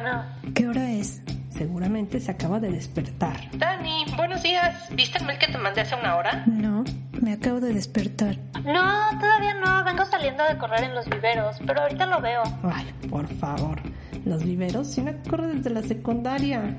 [0.00, 0.24] Bueno.
[0.54, 1.20] ¿Qué hora es?
[1.50, 3.36] Seguramente se acaba de despertar.
[3.52, 4.88] Dani, buenos días.
[4.92, 6.44] ¿Viste el mail que te mandé hace una hora?
[6.46, 6.84] No,
[7.20, 8.38] me acabo de despertar.
[8.64, 9.84] No, todavía no.
[9.84, 12.42] Vengo saliendo de correr en los viveros, pero ahorita lo veo.
[12.62, 13.78] Ay, por favor.
[14.24, 16.78] Los viveros sí me corro desde la secundaria.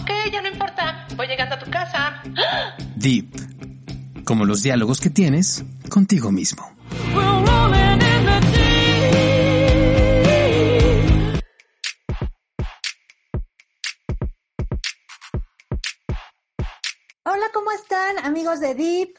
[0.00, 1.06] Ok, ya no importa.
[1.16, 2.22] Voy llegando a tu casa.
[2.96, 3.26] Deep.
[4.24, 6.64] Como los diálogos que tienes contigo mismo.
[7.14, 7.87] Hola,
[18.08, 19.18] están amigos de Deep?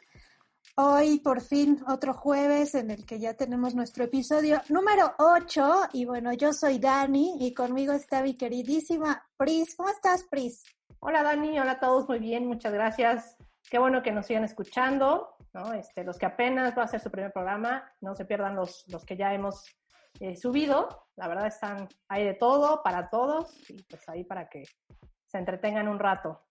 [0.75, 6.05] Hoy por fin otro jueves en el que ya tenemos nuestro episodio número 8 y
[6.05, 9.75] bueno, yo soy Dani y conmigo está mi queridísima Pris.
[9.75, 10.63] ¿Cómo estás, Pris?
[11.01, 13.37] Hola Dani, hola a todos, muy bien, muchas gracias.
[13.69, 15.73] Qué bueno que nos sigan escuchando, ¿no?
[15.73, 19.05] Este, los que apenas va a ser su primer programa, no se pierdan los, los
[19.05, 19.65] que ya hemos
[20.19, 21.05] eh, subido.
[21.15, 24.63] La verdad están ahí de todo, para todos, y pues ahí para que
[25.27, 26.41] se entretengan un rato.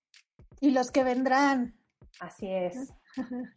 [0.60, 1.77] Y los que vendrán.
[2.20, 2.92] Así es.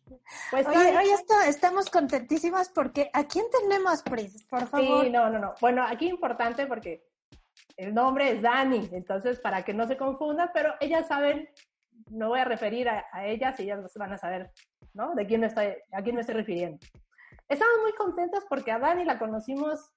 [0.49, 4.43] Pues Oye, esto, estamos contentísimas porque ¿a quién tenemos, Pris?
[4.45, 5.03] Por favor.
[5.03, 5.53] Sí, no, no, no.
[5.61, 7.05] Bueno, aquí importante porque
[7.77, 11.47] el nombre es Dani, entonces para que no se confundan, pero ellas saben,
[12.09, 14.51] no voy a referir a, a ellas y ellas van a saber,
[14.93, 15.13] ¿no?
[15.13, 16.79] De quién me estoy, a quién me estoy refiriendo.
[17.47, 19.91] Estamos muy contentas porque a Dani la conocimos,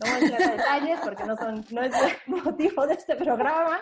[0.00, 3.80] no voy a decir detalles porque no, son, no es el motivo de este programa,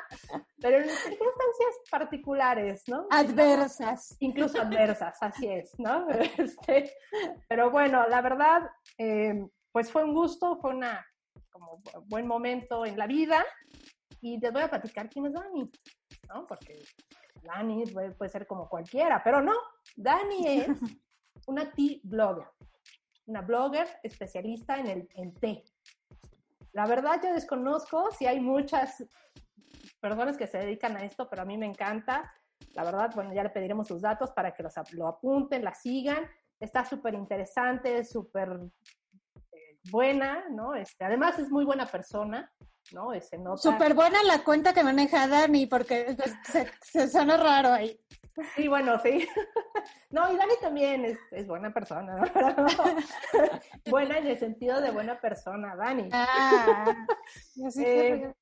[0.61, 3.07] pero en circunstancias particulares, ¿no?
[3.11, 4.17] Adversas.
[4.21, 6.07] Incluso adversas, así es, ¿no?
[6.39, 6.93] Este,
[7.49, 8.63] pero bueno, la verdad,
[8.99, 11.07] eh, pues fue un gusto, fue una
[11.51, 13.45] como buen momento en la vida
[14.21, 15.71] y les voy a platicar quién es Dani,
[16.29, 16.47] ¿no?
[16.47, 16.83] Porque
[17.43, 19.55] Dani puede, puede ser como cualquiera, pero no,
[19.97, 20.69] Dani es
[21.47, 22.49] una tea blogger,
[23.27, 25.65] una blogger especialista en el en té.
[26.73, 29.05] La verdad yo desconozco si hay muchas
[30.01, 32.33] personas que se dedican a esto, pero a mí me encanta.
[32.75, 36.29] La verdad, bueno, ya le pediremos sus datos para que los, lo apunten, la sigan.
[36.59, 38.61] Está súper interesante, súper
[39.91, 40.75] buena, ¿no?
[40.75, 42.53] Este, además es muy buena persona,
[42.93, 43.13] ¿no?
[43.39, 43.57] Nota...
[43.57, 46.17] Súper buena la cuenta que maneja Dani, porque
[46.83, 47.99] se suena raro ahí.
[48.55, 49.27] Sí, bueno, sí.
[50.11, 52.25] No, y Dani también es, es buena persona, ¿no?
[53.91, 56.09] buena en el sentido de buena persona, Dani.
[56.13, 56.93] Ah,
[57.79, 58.33] eh,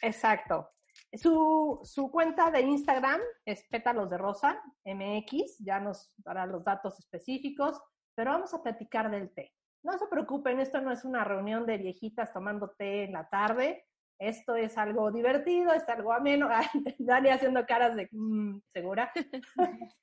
[0.00, 0.70] exacto.
[1.12, 6.98] Su, su cuenta de Instagram es Pétalos de Rosa, MX, ya nos dará los datos
[6.98, 7.80] específicos,
[8.14, 9.52] pero vamos a platicar del té.
[9.82, 13.86] No se preocupen, esto no es una reunión de viejitas tomando té en la tarde.
[14.20, 16.50] Esto es algo divertido, es algo ameno.
[16.98, 19.10] Dani haciendo caras de mmm, segura.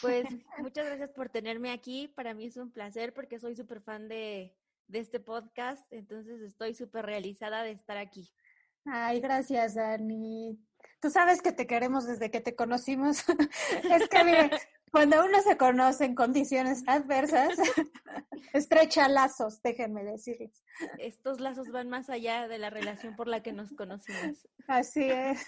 [0.00, 0.26] Pues
[0.58, 2.06] muchas gracias por tenerme aquí.
[2.06, 4.56] Para mí es un placer porque soy súper fan de,
[4.86, 5.84] de este podcast.
[5.92, 8.30] Entonces estoy súper realizada de estar aquí.
[8.84, 10.56] Ay, gracias, Dani.
[11.00, 13.24] Tú sabes que te queremos desde que te conocimos.
[13.90, 14.50] es que, mire,
[14.94, 17.48] cuando uno se conoce en condiciones adversas,
[18.52, 20.62] estrecha lazos, déjenme decirles.
[20.98, 24.46] Estos lazos van más allá de la relación por la que nos conocimos.
[24.68, 25.44] Así es.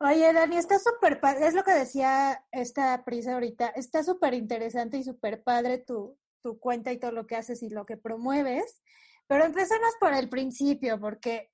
[0.00, 4.96] Oye, Dani, está súper padre, es lo que decía esta prisa ahorita, está súper interesante
[4.96, 8.80] y súper padre tu, tu cuenta y todo lo que haces y lo que promueves,
[9.26, 11.50] pero empecemos por el principio, porque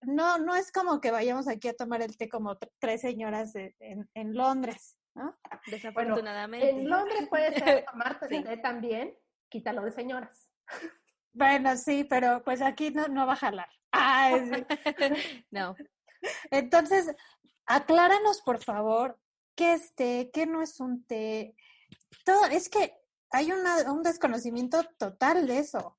[0.00, 3.76] no, no es como que vayamos aquí a tomar el té como tres señoras de,
[3.80, 5.36] en, en, Londres, ¿no?
[5.66, 6.72] Desafortunadamente.
[6.72, 8.44] Bueno, en Londres puede ser tomarte sí.
[8.62, 9.16] también,
[9.48, 10.50] quítalo de señoras.
[11.32, 13.68] Bueno, sí, pero pues aquí no, no va a jalar.
[13.90, 14.64] Ay, sí.
[15.50, 15.74] no.
[16.50, 17.14] Entonces,
[17.66, 19.18] acláranos, por favor,
[19.54, 21.54] qué es té, qué no es un té.
[22.24, 22.94] Todo, es que
[23.30, 25.98] hay una, un desconocimiento total de eso.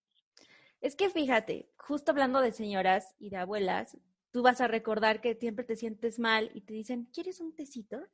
[0.81, 3.97] Es que fíjate, justo hablando de señoras y de abuelas,
[4.35, 8.05] tú vas a recordar que siempre te sientes mal y te dicen, ¿quieres un tecito?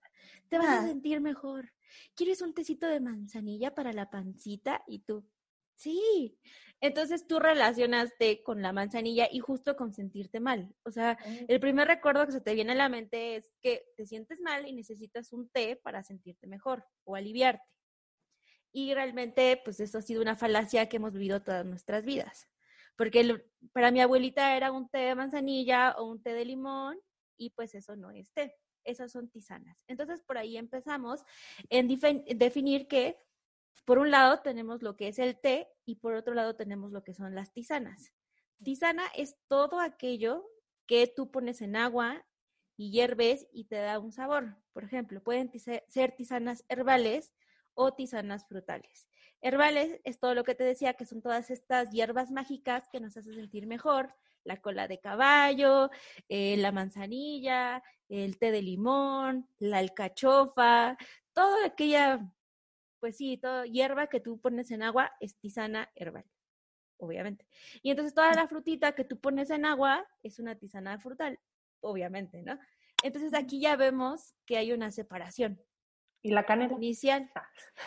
[0.50, 0.80] Te vas ah.
[0.82, 1.74] a sentir mejor.
[2.14, 4.84] ¿Quieres un tecito de manzanilla para la pancita?
[4.86, 5.26] Y tú,
[5.74, 6.38] Sí.
[6.80, 10.76] Entonces tú relacionaste con la manzanilla y justo con sentirte mal.
[10.84, 14.06] O sea, el primer recuerdo que se te viene a la mente es que te
[14.06, 17.66] sientes mal y necesitas un té para sentirte mejor o aliviarte.
[18.72, 22.51] Y realmente, pues eso ha sido una falacia que hemos vivido todas nuestras vidas.
[22.96, 23.44] Porque
[23.74, 27.00] para mi abuelita era un té de manzanilla o un té de limón
[27.38, 28.56] y pues eso no es té.
[28.84, 29.84] Esas son tisanas.
[29.88, 31.24] Entonces, por ahí empezamos
[31.70, 31.88] en
[32.38, 33.18] definir que
[33.86, 37.04] por un lado tenemos lo que es el té y por otro lado tenemos lo
[37.04, 38.12] que son las tisanas.
[38.64, 40.48] Tisana es todo aquello
[40.86, 42.26] que tú pones en agua
[42.78, 44.58] y hierves y te da un sabor.
[44.74, 47.34] Por ejemplo, pueden ser tisanas herbales
[47.74, 49.08] o tisanas frutales.
[49.42, 53.18] Herbales es todo lo que te decía, que son todas estas hierbas mágicas que nos
[53.18, 54.14] hacen sentir mejor.
[54.44, 55.92] La cola de caballo,
[56.28, 60.98] eh, la manzanilla, el té de limón, la alcachofa,
[61.34, 62.32] toda aquella
[63.02, 66.24] pues sí, todo hierba que tú pones en agua es tisana herbal,
[66.98, 67.48] obviamente.
[67.82, 71.40] Y entonces toda la frutita que tú pones en agua es una tisana frutal,
[71.82, 72.60] obviamente, ¿no?
[73.04, 75.60] Entonces aquí ya vemos que hay una separación
[76.22, 76.74] ¿Y la canela?
[76.76, 77.32] inicial.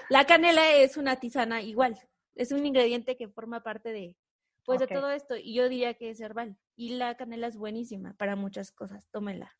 [0.09, 1.99] La canela es una tisana igual,
[2.35, 4.17] es un ingrediente que forma parte de,
[4.65, 6.57] pues, de todo esto, y yo diría que es herbal.
[6.77, 9.57] Y la canela es buenísima para muchas cosas, tómenla.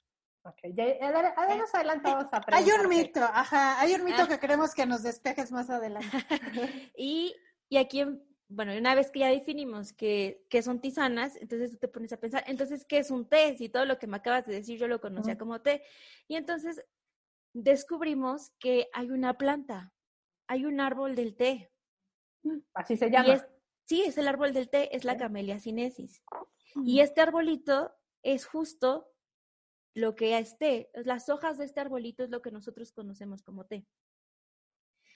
[0.47, 4.29] Ok, ya, ya- además adelante vamos a Hay un mito, ajá, hay un mito Ah.
[4.29, 6.07] que queremos que nos despejes más adelante.
[6.97, 7.35] Y,
[7.71, 11.79] y aquí, en- bueno, una vez que ya definimos que, que son tisanas, entonces tú
[11.79, 13.57] te pones a pensar, entonces, ¿qué es un té?
[13.57, 15.83] Si todo lo que me acabas de decir yo lo conocía como té.
[16.29, 16.85] Y entonces
[17.55, 19.95] descubrimos que hay una planta,
[20.47, 21.73] hay un árbol del té.
[22.75, 23.33] Así se llama.
[23.35, 23.47] es,
[23.87, 25.21] sí, es el árbol del té, es la Ok.
[25.21, 26.23] Camellia sinensis.
[26.85, 29.09] Y este arbolito es justo
[29.95, 30.91] lo que es té.
[30.93, 33.87] Las hojas de este arbolito es lo que nosotros conocemos como té.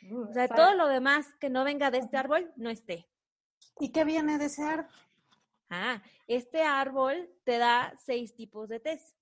[0.03, 3.11] Mm, O sea, todo lo demás que no venga de este árbol no es té.
[3.81, 4.93] ¿Y qué viene de ese árbol?
[5.71, 9.18] Ah, este árbol te da seis tipos de tés,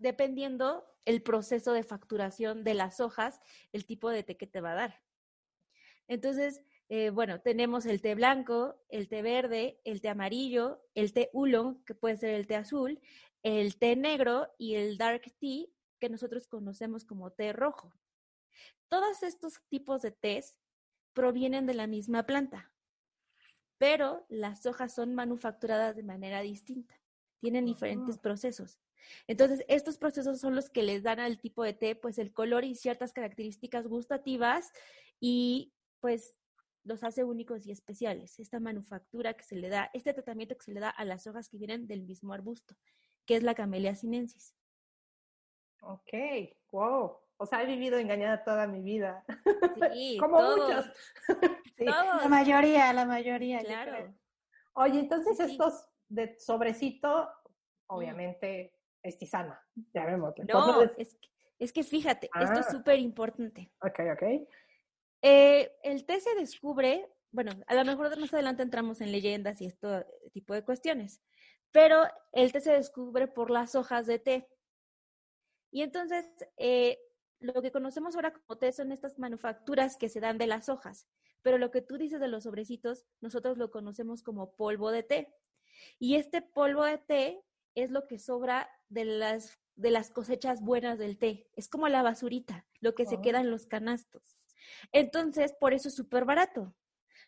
[0.00, 3.40] dependiendo el proceso de facturación de las hojas,
[3.72, 5.02] el tipo de té que te va a dar.
[6.08, 11.30] Entonces, eh, bueno, tenemos el té blanco, el té verde, el té amarillo, el té
[11.32, 13.00] oolong, que puede ser el té azul,
[13.42, 15.66] el té negro y el dark tea,
[16.00, 17.92] que nosotros conocemos como té rojo.
[18.88, 20.56] Todos estos tipos de tés
[21.12, 22.72] provienen de la misma planta,
[23.78, 27.00] pero las hojas son manufacturadas de manera distinta.
[27.38, 28.80] Tienen diferentes procesos.
[29.26, 32.64] Entonces, estos procesos son los que les dan al tipo de té, pues, el color
[32.64, 34.72] y ciertas características gustativas
[35.20, 36.34] y, pues,
[36.84, 38.38] los hace únicos y especiales.
[38.40, 41.48] Esta manufactura que se le da, este tratamiento que se le da a las hojas
[41.48, 42.74] que vienen del mismo arbusto,
[43.26, 44.54] que es la Camellia sinensis.
[45.82, 46.12] Ok,
[46.72, 47.16] wow.
[47.36, 49.24] O sea, he vivido engañada toda mi vida.
[49.94, 50.86] Sí, Como todos, muchos.
[51.78, 51.86] Sí.
[51.86, 53.62] todos, La mayoría, la mayoría.
[53.62, 54.14] yo claro.
[54.74, 55.52] Oye, entonces sí.
[55.52, 57.30] estos de sobrecito,
[57.86, 59.60] obviamente, es tisana.
[59.94, 60.34] Ya vemos.
[60.48, 62.70] No, es que, es que fíjate, esto es Ah.
[62.70, 63.72] súper importante.
[63.82, 64.48] Ok, ok.
[65.22, 69.66] Eh, el té se descubre, bueno, a lo mejor más adelante entramos en leyendas y
[69.66, 71.20] este tipo de cuestiones,
[71.70, 74.48] pero el té se descubre por las hojas de té.
[75.70, 76.26] Y entonces,
[76.56, 76.98] eh,
[77.38, 81.06] lo que conocemos ahora como té son estas manufacturas que se dan de las hojas,
[81.42, 85.34] pero lo que tú dices de los sobrecitos, nosotros lo conocemos como polvo de té.
[85.98, 87.42] Y este polvo de té
[87.74, 91.48] es lo que sobra de las, de las cosechas buenas del té.
[91.54, 94.38] Es como la basurita, lo que se queda en los canastos.
[94.92, 96.74] Entonces, por eso es súper barato.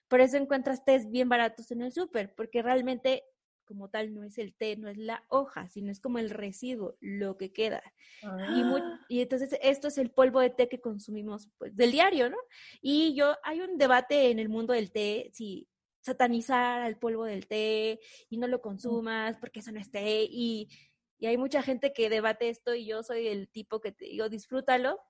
[0.08, 3.24] Por eso encuentras tés bien baratos en el súper, porque realmente,
[3.64, 6.96] como tal, no es el té, no es la hoja, sino es como el residuo,
[7.00, 7.82] lo que queda.
[8.22, 12.28] Y, Ah, y entonces esto es el polvo de té que consumimos pues, del diario,
[12.28, 12.36] ¿no?
[12.82, 15.66] Y yo, hay un debate en el mundo del té, si
[16.02, 20.26] satanizar al polvo del té y no lo consumas porque eso no es té.
[20.28, 20.68] Y,
[21.18, 24.28] y hay mucha gente que debate esto y yo soy el tipo que te digo,
[24.28, 25.00] disfrútalo,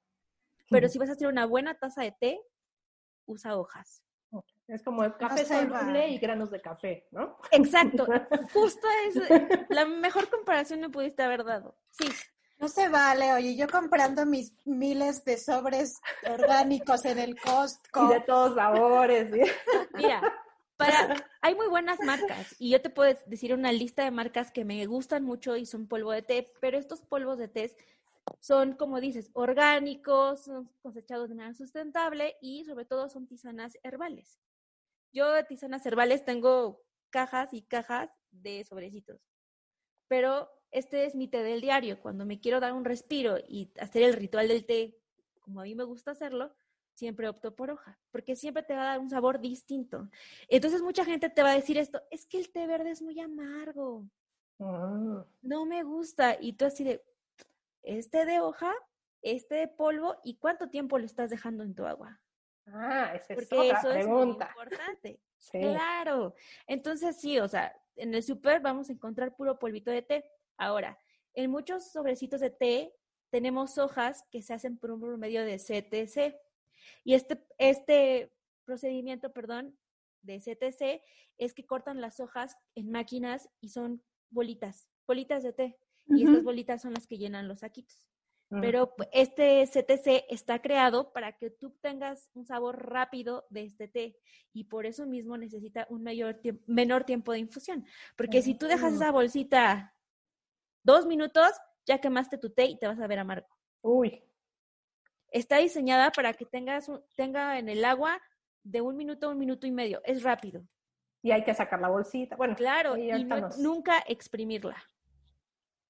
[0.71, 2.41] pero si vas a hacer una buena taza de té,
[3.27, 4.03] usa hojas.
[4.69, 7.37] Es como el café soluble y granos de café, ¿no?
[7.51, 8.07] Exacto,
[8.55, 11.77] justo es la mejor comparación me pudiste haber dado.
[11.91, 12.09] Sí,
[12.59, 18.07] No se vale, oye, yo comprando mis miles de sobres orgánicos en el Costco.
[18.07, 19.31] Y de todos sabores.
[19.35, 19.43] ¿sí?
[19.95, 20.23] Mira,
[20.77, 24.65] para, hay muy buenas marcas y yo te puedo decir una lista de marcas que
[24.65, 27.77] me gustan mucho y son polvo de té, pero estos polvos de té
[28.41, 34.39] son, como dices, orgánicos, son cosechados de manera sustentable y sobre todo son tisanas herbales.
[35.13, 39.21] Yo de tisanas herbales tengo cajas y cajas de sobrecitos,
[40.09, 42.01] pero este es mi té del diario.
[42.01, 44.99] Cuando me quiero dar un respiro y hacer el ritual del té,
[45.41, 46.55] como a mí me gusta hacerlo,
[46.95, 50.09] siempre opto por hoja, porque siempre te va a dar un sabor distinto.
[50.49, 53.19] Entonces mucha gente te va a decir esto, es que el té verde es muy
[53.21, 54.05] amargo,
[54.59, 55.19] Mm.
[55.43, 56.37] no me gusta.
[56.41, 57.03] Y tú así de,
[57.83, 58.73] este de hoja,
[59.23, 62.21] este de polvo, ¿y cuánto tiempo lo estás dejando en tu agua?
[62.67, 64.49] Ah, esa es Porque otra eso es muy pregunta.
[64.51, 65.21] importante.
[65.43, 65.59] Sí.
[65.59, 66.37] Claro.
[66.69, 70.25] Entonces sí, o sea, en el súper vamos a encontrar puro polvito de té.
[70.57, 70.97] Ahora,
[71.35, 72.95] en muchos sobrecitos de té
[73.29, 76.39] tenemos hojas que se hacen por un promedio de CTC.
[77.05, 78.33] Y este, este
[78.65, 79.77] procedimiento, perdón,
[80.23, 81.03] de CTC
[81.39, 85.79] es que cortan las hojas en máquinas y son bolitas, bolitas de té.
[86.09, 88.07] Y estas bolitas son las que llenan los saquitos.
[88.51, 88.61] Mm.
[88.61, 94.19] Pero este CTC está creado para que tú tengas un sabor rápido de este té
[94.53, 97.87] y por eso mismo necesita un mayor tiemp- menor tiempo de infusión.
[98.17, 99.97] Porque si tú dejas esa bolsita
[100.83, 101.51] dos minutos,
[101.87, 103.49] ya quemaste tu té y te vas a ver amargo.
[103.81, 104.23] Uy,
[105.33, 108.21] Está diseñada para que tengas un- tenga en el agua
[108.63, 110.01] de un minuto a un minuto y medio.
[110.05, 110.63] Es rápido.
[111.25, 112.35] y hay que sacar la bolsita.
[112.35, 114.77] Bueno, Claro, y no- nunca exprimirla.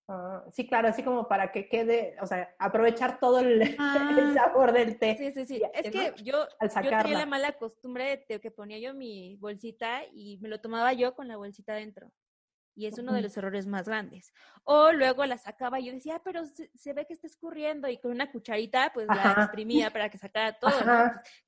[0.09, 4.33] ah, sí, claro, así como para que quede, o sea, aprovechar todo el, el Ah.
[4.35, 5.17] sabor del té.
[5.17, 5.63] Sí, sí, sí.
[5.73, 6.01] Es ¿no?
[6.15, 10.37] que yo, Al yo tenía la mala costumbre de que ponía yo mi bolsita y
[10.43, 12.13] me lo tomaba yo con la bolsita dentro.
[12.75, 14.33] Y es uno de los errores más grandes.
[14.65, 17.89] O luego la sacaba y yo decía, "Ah, pero se, se ve que está escurriendo
[17.89, 20.81] y con una cucharita pues la exprimía para que sacara todo.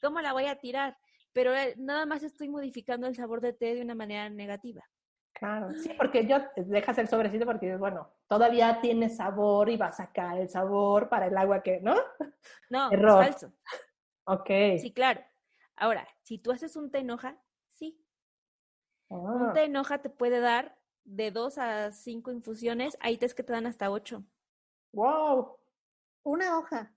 [0.01, 0.99] ¿Cómo la voy a tirar?
[1.33, 4.83] Pero eh, nada más estoy modificando el sabor de té de una manera negativa.
[5.33, 9.89] Claro, sí, porque yo dejas el sobrecito porque dices, bueno, todavía tiene sabor y va
[9.89, 11.97] a sacar el sabor para el agua que, ¿no?
[12.71, 13.25] No, Error.
[13.25, 13.53] es falso.
[14.27, 14.49] Ok.
[14.81, 15.23] Sí, claro.
[15.77, 18.01] Ahora, si tú haces un té en hoja, sí,
[19.11, 22.97] Un Ah, té en hoja te puede dar de dos a cinco infusiones.
[23.01, 24.25] Hay tés que te dan hasta ocho.
[24.93, 25.57] wow.
[26.23, 26.91] Una hoja.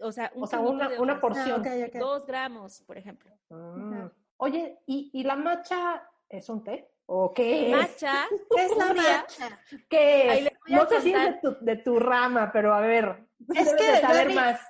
[0.00, 1.62] O sea, un O sea, una, de una porción.
[1.66, 1.98] Ah.
[1.98, 3.30] Dos gramos, por ejemplo.
[3.48, 4.06] Mm.
[4.36, 6.88] Oye, ¿y, ¿y la matcha es un té?
[7.06, 7.76] ¿O qué es?
[7.76, 9.60] Matcha, ¿Qué es la matcha?
[9.88, 10.52] ¿Qué es?
[10.66, 14.00] No sé si es de tu, de tu rama, pero a ver, Es que, de
[14.00, 14.60] saber Dani, más.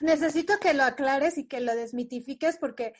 [0.00, 2.92] Necesito que lo aclares y que lo desmitifiques porque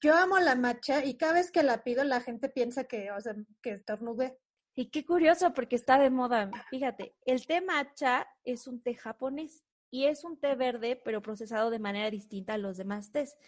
[0.00, 3.20] yo amo la matcha y cada vez que la pido la gente piensa que, o
[3.20, 4.38] sea, que estornudé.
[4.78, 6.50] Y qué curioso porque está de moda.
[6.68, 11.70] Fíjate, el té matcha es un té japonés y es un té verde, pero procesado
[11.70, 13.38] de manera distinta a los demás tés.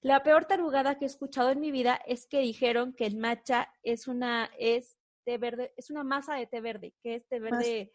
[0.00, 3.70] La peor tarugada que he escuchado en mi vida es que dijeron que el matcha
[3.82, 7.92] es una es té verde, es una masa de té verde, que es té verde,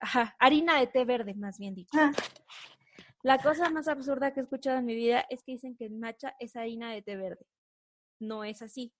[0.00, 1.96] ajá, harina de té verde, más bien dicho.
[1.96, 2.10] Ah.
[3.22, 5.94] La cosa más absurda que he escuchado en mi vida es que dicen que el
[5.94, 7.46] matcha es harina de té verde.
[8.18, 8.92] No es así.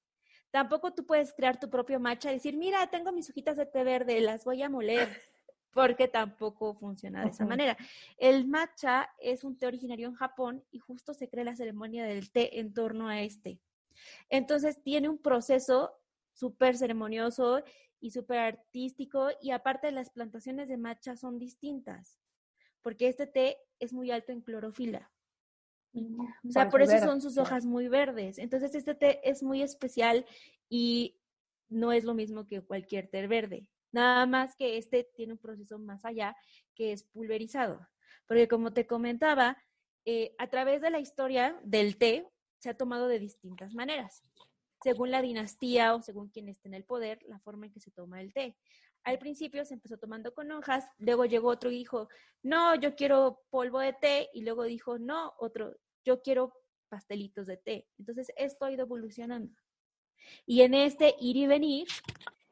[0.52, 3.84] Tampoco tú puedes crear tu propio matcha y decir, mira, tengo mis hojitas de té
[3.84, 5.08] verde, las voy a moler,
[5.72, 7.74] porque tampoco funciona de esa manera.
[8.18, 12.30] El matcha es un té originario en Japón y justo se crea la ceremonia del
[12.30, 13.58] té en torno a este.
[14.28, 15.94] Entonces tiene un proceso
[16.34, 17.62] súper ceremonioso
[17.98, 22.20] y súper artístico y aparte las plantaciones de matcha son distintas,
[22.82, 25.10] porque este té es muy alto en clorofila.
[25.94, 28.38] O sea, por eso son sus hojas muy verdes.
[28.38, 30.24] Entonces, este té es muy especial
[30.68, 31.18] y
[31.68, 33.68] no es lo mismo que cualquier té verde.
[33.92, 36.34] Nada más que este tiene un proceso más allá,
[36.74, 37.86] que es pulverizado.
[38.26, 39.58] Porque como te comentaba,
[40.04, 42.26] eh, a través de la historia del té
[42.58, 44.22] se ha tomado de distintas maneras.
[44.82, 47.90] Según la dinastía o según quien esté en el poder, la forma en que se
[47.90, 48.56] toma el té.
[49.04, 52.08] Al principio se empezó tomando con hojas, luego llegó otro y dijo,
[52.42, 56.54] no, yo quiero polvo de té, y luego dijo, no, otro, yo quiero
[56.88, 57.88] pastelitos de té.
[57.98, 59.56] Entonces, esto ha ido evolucionando.
[60.46, 61.88] Y en este ir y venir,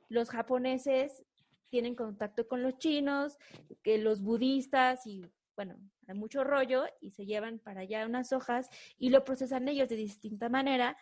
[0.09, 1.25] los japoneses
[1.69, 3.38] tienen contacto con los chinos,
[3.83, 5.25] que los budistas y,
[5.57, 5.78] bueno,
[6.09, 9.97] hay mucho rollo y se llevan para allá unas hojas y lo procesan ellos de
[9.97, 10.97] distinta manera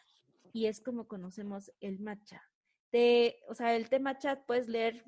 [0.53, 2.43] y es como conocemos el matcha.
[2.91, 5.03] Té, o sea, el té matcha puedes leer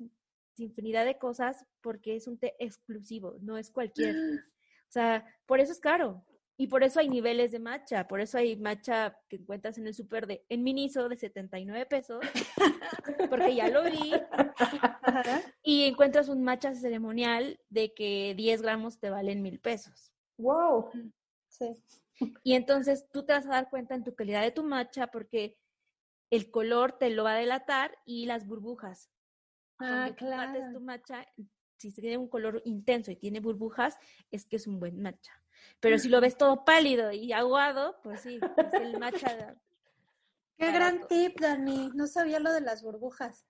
[0.61, 4.15] infinidad de cosas porque es un té exclusivo, no es cualquier.
[4.15, 6.23] O sea, por eso es caro.
[6.57, 8.07] Y por eso hay niveles de matcha.
[8.07, 12.19] Por eso hay matcha que encuentras en el súper de en Miniso de 79 pesos.
[13.31, 14.11] Porque ya lo vi.
[15.63, 20.13] Y encuentras un matcha ceremonial de que 10 gramos te valen mil pesos.
[20.37, 20.91] Wow.
[21.47, 21.75] Sí.
[22.43, 25.57] Y entonces tú te vas a dar cuenta en tu calidad de tu matcha porque
[26.29, 29.09] el color te lo va a delatar y las burbujas.
[29.83, 30.73] Ah, Cuando tú partes claro.
[30.73, 31.27] tu matcha,
[31.77, 33.97] si tiene un color intenso y tiene burbujas,
[34.29, 35.31] es que es un buen matcha.
[35.79, 39.55] Pero si lo ves todo pálido y aguado, pues sí, es el matcha.
[40.57, 40.75] Qué Barato.
[40.97, 41.89] gran tip, Dani.
[41.95, 43.45] No sabía lo de las burbujas.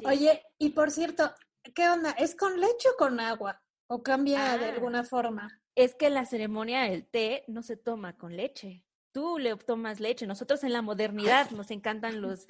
[0.00, 0.06] Sí.
[0.06, 1.32] Oye, y por cierto,
[1.74, 2.10] ¿qué onda?
[2.12, 3.62] ¿Es con leche o con agua?
[3.86, 4.72] ¿O cambia de Ah.
[4.74, 5.60] alguna forma?
[5.76, 8.82] Es que la ceremonia del té no se toma con leche.
[9.18, 10.28] Tú le tomas leche.
[10.28, 12.46] Nosotros en la modernidad nos encantan los,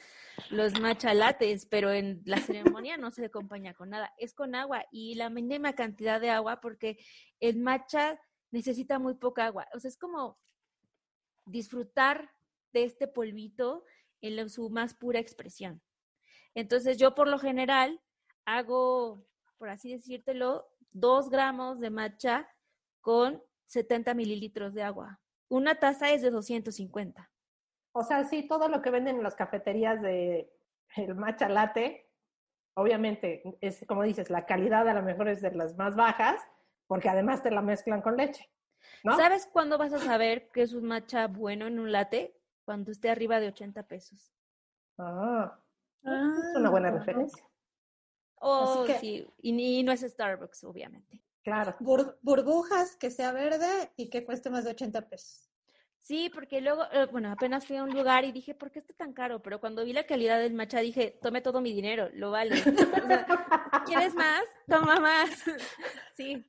[0.51, 5.15] los machalates, pero en la ceremonia no se acompaña con nada, es con agua y
[5.15, 6.99] la mínima cantidad de agua porque
[7.41, 8.21] el matcha
[8.51, 9.67] necesita muy poca agua.
[9.73, 10.39] O sea, es como
[11.47, 12.31] disfrutar
[12.75, 13.83] de este polvito
[14.21, 15.81] en la- su más pura expresión.
[16.55, 17.99] Entonces yo por lo general
[18.45, 22.47] hago, por así decírtelo, dos gramos de matcha
[23.01, 25.19] con 70 mililitros de agua.
[25.49, 27.31] Una taza es de 250.
[27.93, 30.53] O sea, sí, todo lo que venden en las cafeterías de
[30.97, 32.11] el matcha latte,
[32.75, 36.41] obviamente, es como dices, la calidad a lo mejor es de las más bajas,
[36.87, 38.49] porque además te la mezclan con leche,
[39.05, 39.17] ¿no?
[39.17, 42.35] ¿Sabes cuándo vas a saber que es un matcha bueno en un latte?
[42.65, 44.35] Cuando esté arriba de 80 pesos.
[44.99, 45.59] Ah,
[46.05, 47.43] es una buena referencia.
[48.41, 49.27] Oh, que- sí.
[49.39, 51.23] Y, ni- no es Starbucks, obviamente.
[51.43, 51.77] Claro.
[51.81, 55.45] Bur- burbujas, que sea verde y que cueste más de 80 pesos.
[56.01, 58.95] Sí, porque luego, eh, bueno, apenas fui a un lugar y dije, ¿por qué está
[58.95, 59.43] tan caro?
[59.43, 62.55] Pero cuando vi la calidad del matcha dije, tome todo mi dinero, lo vale.
[62.61, 63.27] O sea,
[63.85, 64.43] ¿Quieres más?
[64.67, 65.31] Toma más.
[66.17, 66.45] Sí.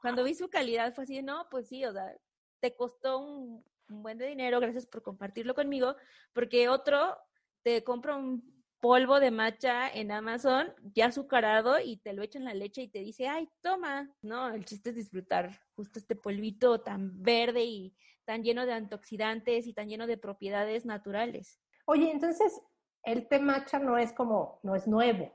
[0.00, 2.16] Cuando vi su calidad fue así, no, pues sí, o sea,
[2.60, 5.96] te costó un, un buen de dinero, gracias por compartirlo conmigo,
[6.32, 7.16] porque otro
[7.62, 12.46] te compra un polvo de matcha en Amazon ya azucarado y te lo echa en
[12.46, 14.10] la leche y te dice, ay, toma.
[14.22, 17.94] No, el chiste es disfrutar justo este polvito tan verde y
[18.24, 21.60] tan lleno de antioxidantes y tan lleno de propiedades naturales.
[21.84, 22.60] Oye, entonces,
[23.02, 25.32] el té matcha no es como, no es nuevo.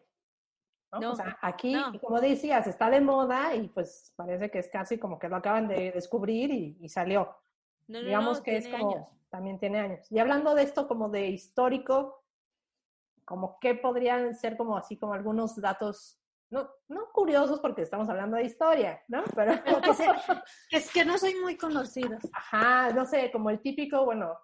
[0.92, 1.00] ¿no?
[1.00, 2.00] No, o sea, aquí, no.
[2.00, 5.68] como decías, está de moda y pues parece que es casi como que lo acaban
[5.68, 7.36] de descubrir y, y salió.
[7.88, 9.08] No, Digamos que es como, años.
[9.30, 10.12] también tiene años.
[10.12, 12.25] Y hablando de esto como de histórico,
[13.26, 16.20] como qué podrían ser como así como algunos datos,
[16.52, 19.24] no, no curiosos porque estamos hablando de historia, ¿no?
[19.36, 19.54] Pero,
[20.72, 22.20] es que no soy muy conocida.
[22.34, 24.38] ajá, no sé, como el típico, bueno,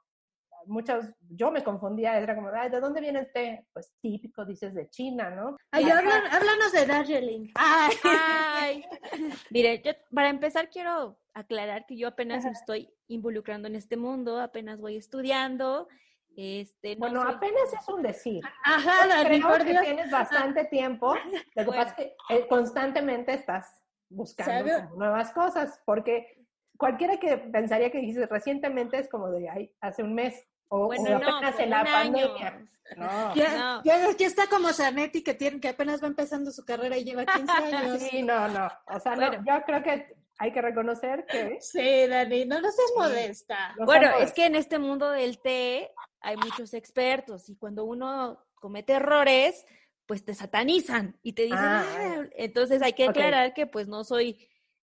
[0.65, 3.67] muchos, yo me confundía, era como, Ay, ¿de dónde viene el té?
[3.73, 5.57] Pues típico, dices, de China, ¿no?
[5.71, 7.51] Ay, hablan- háblanos de Darjeeling.
[7.55, 8.85] Ay, Ay,
[9.51, 14.39] mire, yo para empezar quiero aclarar que yo apenas me estoy involucrando en este mundo,
[14.39, 15.88] apenas voy estudiando.
[16.35, 18.43] Este, no Bueno, soy- apenas es un decir.
[18.63, 19.84] ajá, Dani, Creo por que Dios.
[19.84, 21.13] tienes bastante tiempo.
[21.15, 21.71] Lo que Bueno.
[21.84, 26.45] pasa es que eh, constantemente estás buscando nuevas cosas, porque
[26.77, 30.86] cualquiera que pensaría que dices recientemente es como de ay, hace un mes o, o
[30.88, 32.13] Bueno, no, apenas pero en la un año.
[32.13, 32.67] pandemia.
[32.97, 33.36] No.
[33.36, 33.84] Ya, No.
[33.84, 37.25] ya, ya está como Zanetti, que, tiene, que apenas va empezando su carrera y lleva
[37.25, 37.51] 15
[37.97, 37.99] años.
[38.01, 38.67] Sí, no, no.
[38.88, 39.43] O sea, no, Bueno.
[39.47, 41.58] yo creo que hay que reconocer que.
[41.62, 43.75] Sí, Dani, no, no seas modesta.
[43.77, 48.43] no Bueno, es que en este mundo del té hay muchos expertos y cuando uno
[48.55, 49.65] comete errores,
[50.05, 51.86] pues te satanizan y te dicen, Ah,
[52.21, 54.47] "Ah", entonces hay que aclarar que pues no soy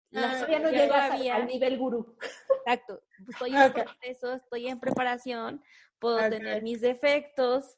[0.10, 2.18] la Ah, no llegas al- todavía- al nivel gurú.
[2.66, 3.74] Exacto, estoy en Ok.
[3.84, 5.64] proceso, estoy en preparación,
[6.00, 7.78] puedo tener mis defectos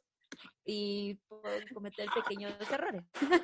[0.66, 3.04] y puedo cometer pequeños errores.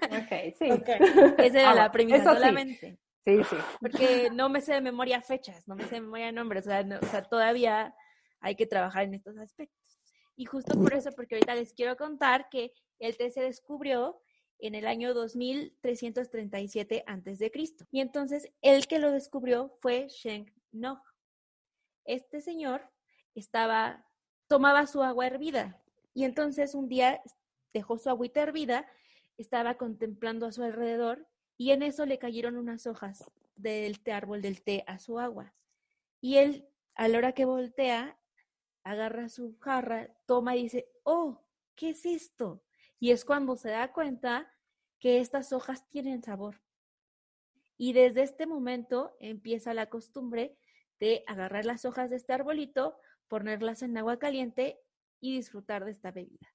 [0.09, 0.71] Ok, sí.
[0.71, 0.89] Ok.
[1.39, 2.35] Esa era la premisa eso sí.
[2.35, 2.99] solamente.
[3.25, 3.55] Sí, sí.
[3.79, 6.83] Porque no me sé de memoria fechas, no me sé de memoria nombres, o sea,
[6.83, 7.93] no- o sea, todavía
[8.39, 9.78] hay que trabajar en estos aspectos.
[10.39, 14.21] Y justo por eso, porque ahorita les quiero contar que el té se descubrió
[14.59, 17.85] en el año 2337 antes de Cristo.
[17.91, 20.99] Y entonces el que lo descubrió fue Sheng Nog.
[22.05, 22.89] Este señor
[23.35, 24.05] estaba
[24.47, 27.21] tomaba su agua hervida y entonces un día
[27.73, 28.87] dejó su agüita hervida,
[29.37, 34.41] estaba contemplando a su alrededor y en eso le cayeron unas hojas del té- árbol
[34.41, 35.53] del té a su agua.
[36.21, 38.17] Y él, a la hora que voltea,
[38.83, 41.43] agarra su jarra, toma y dice, oh,
[41.75, 42.63] ¿qué es esto?
[42.99, 44.51] Y es cuando se da cuenta
[44.99, 46.61] que estas hojas tienen sabor.
[47.77, 50.57] Y desde este momento empieza la costumbre
[50.99, 52.97] de agarrar las hojas de este arbolito,
[53.29, 54.81] ponerlas en agua caliente
[55.21, 56.53] y disfrutar de esta bebida.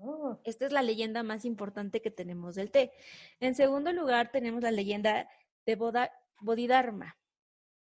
[0.00, 2.92] Oh, Esta es la leyenda más importante que tenemos del té.
[3.40, 5.28] En segundo lugar, tenemos la leyenda
[5.66, 5.76] de
[6.40, 7.18] Bodhidharma.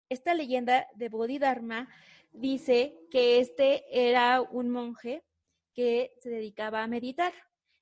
[0.08, 1.88] Esta leyenda de Bodhidharma
[2.35, 5.25] dice que este era un monje
[5.73, 7.33] que se dedicaba a meditar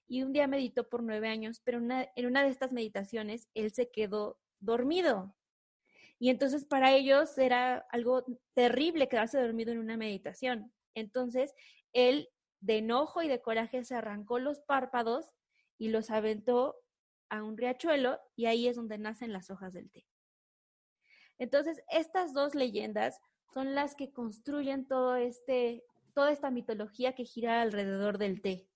[0.06, 3.90] y un día meditó por nueve años, pero en una de estas meditaciones él se
[3.90, 5.34] quedó dormido.
[6.18, 10.72] Y entonces para ellos era algo terrible quedarse dormido en una meditación.
[10.94, 11.54] Entonces
[11.92, 12.28] él
[12.60, 15.32] de enojo y de coraje se arrancó los párpados
[15.78, 16.76] y los aventó
[17.28, 20.06] a un riachuelo y ahí es donde nacen las hojas del té.
[21.38, 23.18] Entonces, estas dos leyendas
[23.52, 25.84] son las que construyen todo este,
[26.14, 28.68] toda esta mitología que gira alrededor del té.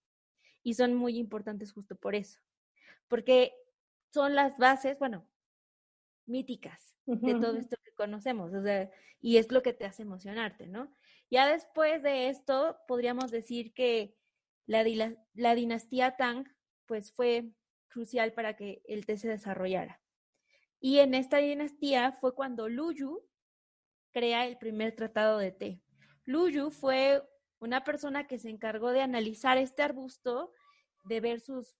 [0.62, 2.40] Y son muy importantes justo por eso.
[3.08, 3.54] Porque
[4.12, 5.28] son las bases, bueno,
[6.26, 8.52] míticas de todo esto que conocemos.
[8.52, 10.92] o sea, y es lo que te hace emocionarte, ¿no?
[11.30, 14.16] Ya después de esto, podríamos decir que
[14.66, 14.84] la,
[15.34, 16.46] la dinastía Tang
[16.86, 17.50] pues fue
[17.88, 20.00] crucial para que el té se desarrollara.
[20.80, 23.26] Y en esta dinastía fue cuando Lu Yu
[24.16, 25.82] crea el primer tratado de té.
[26.24, 27.22] Lu Yu fue
[27.58, 30.54] una persona que se encargó de analizar este arbusto,
[31.04, 31.76] de ver sus,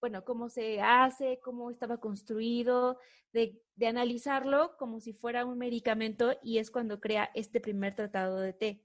[0.00, 2.98] bueno, cómo se hace, cómo estaba construido,
[3.32, 8.40] de, de analizarlo como si fuera un medicamento y es cuando crea este primer tratado
[8.40, 8.82] de té.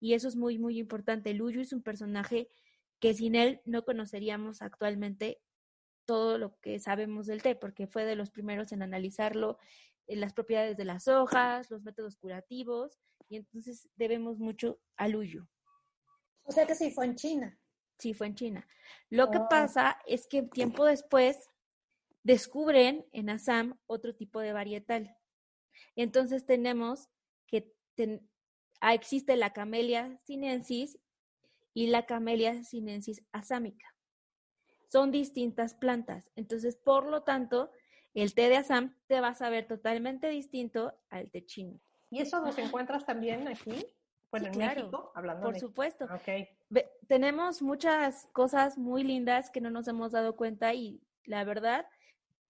[0.00, 1.34] Y eso es muy, muy importante.
[1.34, 2.48] Lu Yu es un personaje
[2.98, 5.40] que sin él no conoceríamos actualmente
[6.04, 9.58] todo lo que sabemos del té, porque fue de los primeros en analizarlo,
[10.16, 15.46] las propiedades de las hojas, los métodos curativos, y entonces debemos mucho a Lu Yu.
[16.44, 17.58] O sea que sí fue en China.
[17.98, 18.66] Sí, fue en China.
[19.10, 21.50] Lo que pasa es que tiempo después
[22.22, 25.14] descubren en Assam otro tipo de varietal.
[25.94, 27.08] Entonces tenemos
[27.46, 28.28] que ten-
[28.80, 30.98] ah, existe la Camellia sinensis
[31.74, 33.86] y la Camellia sinensis asámica.
[34.88, 36.30] Son distintas plantas.
[36.34, 37.70] Entonces, por lo tanto,
[38.14, 41.80] el té de Assam te va a saber totalmente distinto al té chino.
[42.10, 43.86] ¿Y eso nos encuentras también aquí?
[44.30, 46.04] Bueno, Sí, en claro, México, hablando Por de supuesto.
[46.06, 46.48] Ok.
[46.70, 51.86] Ve- tenemos muchas cosas muy lindas que no nos hemos dado cuenta y la verdad,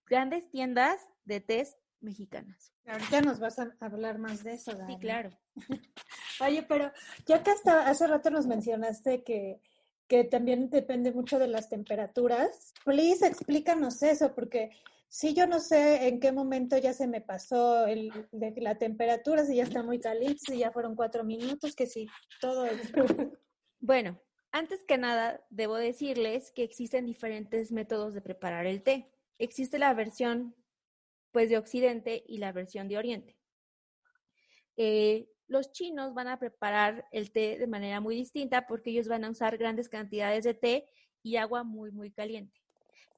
[0.07, 2.73] grandes tiendas de tés mexicanas.
[2.87, 4.99] Ahorita nos vas a hablar más de eso, Sí, Dani.
[4.99, 5.31] claro.
[6.41, 6.91] Oye, pero
[7.27, 9.61] ya que hasta hace rato nos mencionaste que,
[10.07, 14.71] que también depende mucho de las temperaturas, please explícanos eso, porque
[15.09, 19.45] si yo no sé en qué momento ya se me pasó el, de la temperatura,
[19.45, 22.07] si ya está muy caliente, si ya fueron cuatro minutos, que sí,
[22.41, 22.93] todo eso.
[23.81, 29.09] Bueno, antes que nada, debo decirles que existen diferentes métodos de preparar el té.
[29.39, 30.57] Existe la versión
[31.31, 33.39] pues de Occidente y la versión de Oriente.
[34.77, 39.25] Eh, los chinos van a preparar el té de manera muy distinta porque ellos van
[39.25, 40.89] a usar grandes cantidades de té
[41.23, 42.61] y agua muy, muy caliente.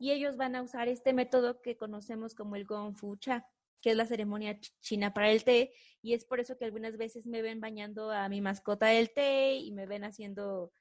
[0.00, 3.46] Y ellos van a usar este método que conocemos como el Gong Fu Cha,
[3.82, 5.72] que es la ceremonia ch- china para el té.
[6.02, 9.54] Y es por eso que algunas veces me ven bañando a mi mascota del té
[9.56, 10.72] y me ven haciendo,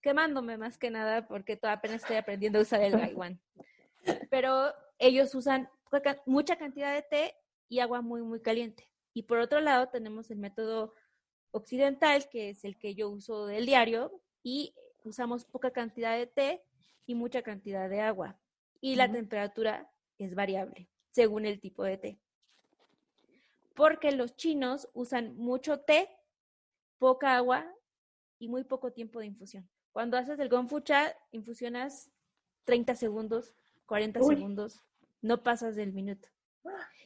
[0.00, 3.40] quemándome más que nada porque todavía apenas estoy aprendiendo a usar el Gaiwan.
[4.30, 5.68] Pero ellos usan
[6.24, 7.34] mucha cantidad de té
[7.68, 8.88] y agua muy, muy caliente.
[9.12, 10.94] Y por otro lado tenemos el método
[11.50, 16.62] occidental, que es el que yo uso del diario, y usamos poca cantidad de té
[17.06, 18.38] y mucha cantidad de agua.
[18.80, 22.20] Y la temperatura es variable según el tipo de té.
[23.74, 26.08] Porque los chinos usan mucho té,
[26.98, 27.66] poca agua
[28.38, 29.68] y muy poco tiempo de infusión.
[29.92, 32.10] Cuando haces el Gong Cha, infusionas
[32.64, 33.54] 30 segundos,
[33.86, 34.36] 40 Uy.
[34.36, 34.84] segundos,
[35.20, 36.28] no pasas del minuto.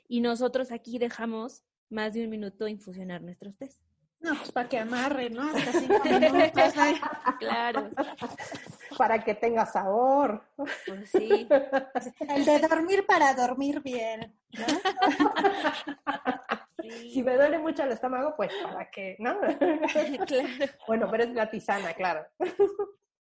[0.09, 3.81] Y nosotros aquí dejamos más de un minuto infusionar nuestros tés.
[4.21, 5.43] No, pues para que amarre, ¿no?
[5.43, 6.77] Hasta cinco minutos.
[6.77, 6.95] ay.
[7.39, 7.91] Claro,
[9.03, 10.45] Para que tenga sabor.
[10.55, 11.49] pues sí.
[12.29, 14.39] El de dormir para dormir bien.
[14.53, 14.67] ¿no?
[17.13, 19.41] Si me duele mucho el estómago, pues para que, ¿no?
[20.27, 20.49] claro.
[20.87, 22.27] Bueno, pero es la tisana, claro.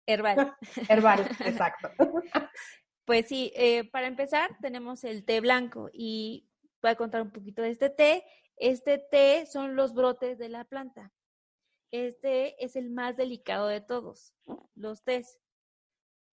[0.07, 0.55] Herbal.
[0.88, 1.91] Herbal, exacto.
[3.05, 6.49] Pues sí, eh, para empezar tenemos el té blanco y
[6.83, 8.25] voy a contar un poquito de este té.
[8.57, 11.12] Este té son los brotes de la planta.
[11.91, 14.35] Este es el más delicado de todos,
[14.75, 15.38] los tés.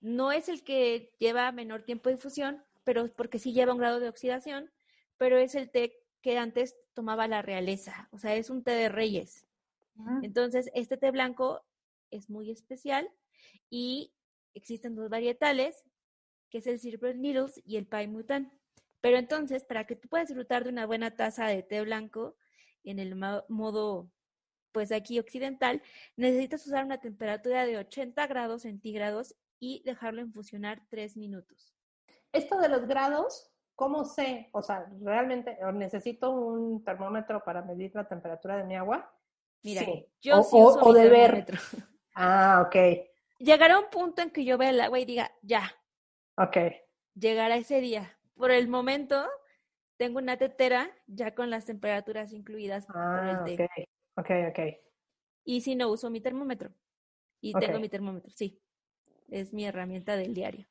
[0.01, 3.99] No es el que lleva menor tiempo de infusión, pero porque sí lleva un grado
[3.99, 4.71] de oxidación,
[5.17, 8.89] pero es el té que antes tomaba la realeza, o sea, es un té de
[8.89, 9.45] reyes.
[10.21, 11.63] Entonces, este té blanco
[12.11, 13.09] es muy especial
[13.69, 14.13] y
[14.53, 15.85] existen dos varietales,
[16.49, 18.51] que es el Silver Needles y el Pai Mutan.
[19.01, 22.35] Pero entonces, para que tú puedas disfrutar de una buena taza de té blanco
[22.83, 24.09] en el mo- modo,
[24.71, 25.81] pues aquí occidental,
[26.17, 31.73] necesitas usar una temperatura de 80 grados centígrados y dejarlo infusionar 3 minutos.
[32.31, 34.49] Esto de los grados, ¿cómo sé?
[34.53, 39.11] O sea, realmente o necesito un termómetro para medir la temperatura de mi agua.
[39.63, 40.07] Mira, Sí.
[40.21, 41.45] yo O- sí o- uso o mi de ver.
[42.17, 42.75] Ah, ok,
[43.39, 45.69] Llegará un punto en que yo vea el agua y diga, ya,
[46.37, 46.57] ok.
[47.13, 48.17] llegará ese día.
[48.37, 49.27] Por el momento,
[49.97, 53.53] tengo una tetera ya con las temperaturas incluidas por el Ah, té.
[53.55, 53.87] ok,
[54.17, 54.59] ok, ok.
[55.43, 56.73] Y si no uso mi termómetro.
[57.41, 58.61] Y tengo mi termómetro, sí.
[59.29, 60.65] Es mi herramienta del diario.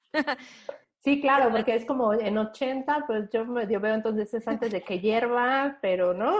[1.02, 4.80] Sí, claro, porque es como en 80, pues yo medio veo entonces es antes de
[4.80, 6.38] que hierva, pero no.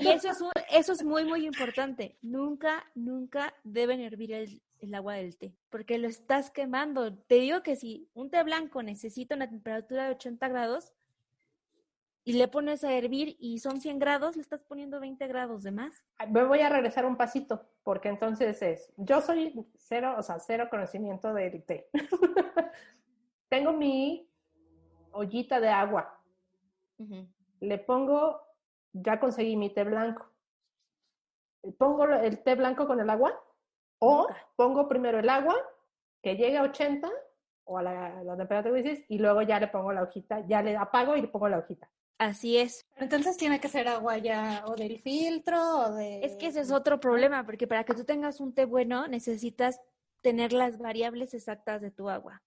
[0.00, 2.16] Y eso es, un- eso es muy, muy importante.
[2.20, 7.14] Nunca, nunca deben hervir el, el agua del té, porque lo estás quemando.
[7.14, 10.92] Te digo que si un té blanco necesita una temperatura de 80 grados,
[12.24, 15.72] y le pones a hervir y son 100 grados, le estás poniendo 20 grados de
[15.72, 16.04] más.
[16.28, 20.68] Me voy a regresar un pasito, porque entonces es, yo soy cero, o sea, cero
[20.70, 21.88] conocimiento del té.
[23.48, 24.30] Tengo mi
[25.12, 26.16] ollita de agua.
[27.60, 28.40] Le pongo,
[28.92, 30.26] ya conseguí mi té blanco.
[31.78, 33.32] Pongo el té blanco con el agua
[33.98, 35.56] o pongo primero el agua
[36.22, 37.10] que llegue a 80
[37.64, 40.62] o a la, la temperatura que dices y luego ya le pongo la hojita, ya
[40.62, 41.90] le apago y le pongo la hojita.
[42.20, 42.86] Así es.
[42.96, 46.20] Entonces tiene que ser agua ya o del filtro o de...
[46.22, 49.80] Es que ese es otro problema, porque para que tú tengas un té bueno necesitas
[50.20, 52.42] tener las variables exactas de tu agua.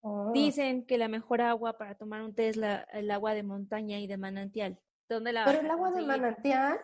[0.00, 0.32] Oh.
[0.32, 4.00] Dicen que la mejor agua para tomar un té es la, el agua de montaña
[4.00, 4.80] y de manantial.
[5.08, 6.80] ¿Dónde la Pero el agua de manantial,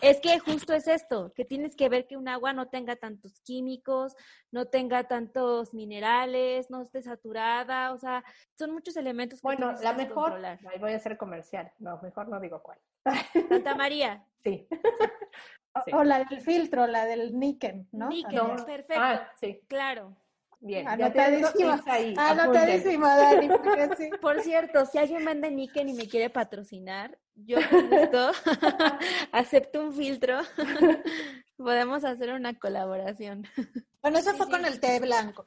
[0.00, 3.40] Es que justo es esto, que tienes que ver que un agua no tenga tantos
[3.40, 4.14] químicos,
[4.50, 8.24] no tenga tantos minerales, no esté saturada, o sea,
[8.58, 10.58] son muchos elementos que bueno, la mejor, controlar.
[10.72, 12.78] ahí voy a hacer comercial, no, mejor no digo cuál.
[13.48, 14.66] Santa María, Sí.
[15.74, 15.90] O, Sí.
[15.92, 18.08] o la del filtro, la del níquel, ¿no?
[18.08, 20.16] níquel, perfecto, Ah, sí, claro.
[20.60, 20.86] Bien.
[21.56, 23.48] tips ahí, Anotadísimo, Dani.
[23.98, 24.10] sí.
[24.20, 28.30] Por cierto, si alguien vende níquel y me quiere patrocinar, yo con gusto
[29.32, 30.38] acepto un filtro.
[31.56, 33.46] Podemos hacer una colaboración.
[34.02, 34.52] Bueno, eso Sí, fue sí.
[34.52, 35.44] con el té blanco.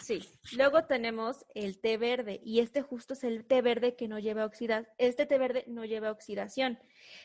[0.00, 4.18] Sí, luego tenemos el té verde y este justo es el té verde que no
[4.18, 4.88] lleva oxidación.
[4.98, 6.78] Este té verde no lleva oxidación.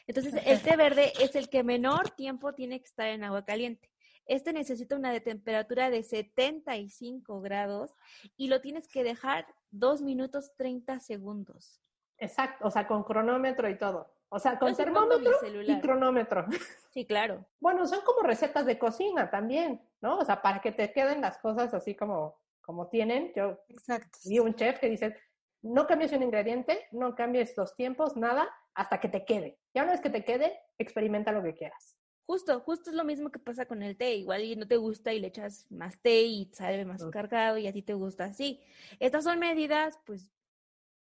[0.07, 3.89] Entonces, el té verde es el que menor tiempo tiene que estar en agua caliente.
[4.25, 7.95] Este necesita una de temperatura de 75 grados
[8.37, 11.81] y lo tienes que dejar 2 minutos 30 segundos.
[12.17, 14.11] Exacto, o sea, con cronómetro y todo.
[14.29, 15.31] O sea, con mi termómetro
[15.65, 16.45] y cronómetro.
[16.95, 17.45] Sí, claro.
[17.59, 20.17] Bueno, son como recetas de cocina también, ¿no?
[20.17, 23.33] O sea, para que te queden las cosas así como, como tienen.
[23.35, 24.17] Yo Exacto.
[24.23, 25.13] vi un chef que dice,
[25.61, 29.59] no cambies un ingrediente, no cambies los tiempos, nada, hasta que te quede.
[29.73, 31.97] Ya una vez que te quede, experimenta lo que quieras.
[32.27, 34.15] Justo, justo es lo mismo que pasa con el té.
[34.15, 37.67] Igual y no te gusta y le echas más té y sabe más cargado y
[37.67, 38.61] a ti te gusta así.
[38.99, 40.31] Estas son medidas, pues,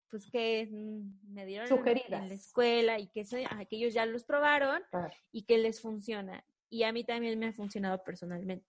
[0.10, 1.84] pues que mm, me dieron en-
[2.18, 5.58] en la escuela y que, se- ajá, que ellos ya los probaron Ah, y que
[5.58, 6.46] les funciona.
[6.70, 8.68] Y a mí también me ha funcionado personalmente.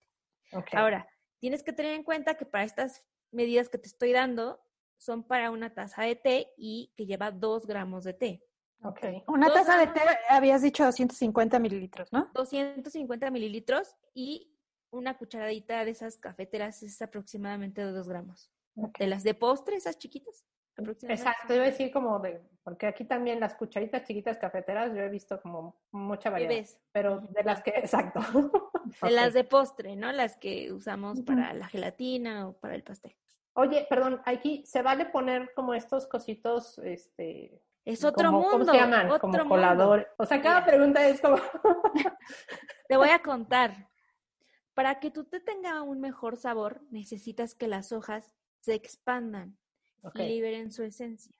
[0.79, 1.07] Ahora,
[1.39, 4.61] tienes que tener en cuenta que para estas medidas que te estoy dando
[4.97, 8.44] son para una taza de té y que lleva dos gramos de té.
[8.83, 8.99] Ok.
[9.27, 12.29] Una Dos taza de té, habías dicho 250 mililitros, ¿no?
[12.33, 14.51] 250 mililitros y
[14.91, 18.51] una cucharadita de esas cafeteras es aproximadamente de dos gramos.
[18.99, 20.45] De las de postre, esas chiquitas.
[21.07, 25.09] Exacto, iba a decir como de, porque aquí también las cucharitas chiquitas cafeteras yo he
[25.09, 26.81] visto como mucha variedad, Bebés.
[26.91, 28.19] pero de las que, exacto.
[29.01, 30.11] De las de postre, ¿no?
[30.11, 33.15] Las que usamos para la gelatina o para el pastel.
[33.53, 38.51] Oye, perdón, aquí se vale poner como estos cositos, este, Es otro como- mundo.
[38.51, 39.05] ¿cómo se llaman?
[39.07, 39.49] Otro como mundo.
[39.49, 40.07] colador.
[40.17, 41.37] O sea, cada pregunta es como,
[42.87, 43.89] Te voy a contar.
[44.73, 49.57] Para que tú te tenga un mejor sabor, necesitas que las hojas se expandan
[50.15, 51.33] y liberen su esencia.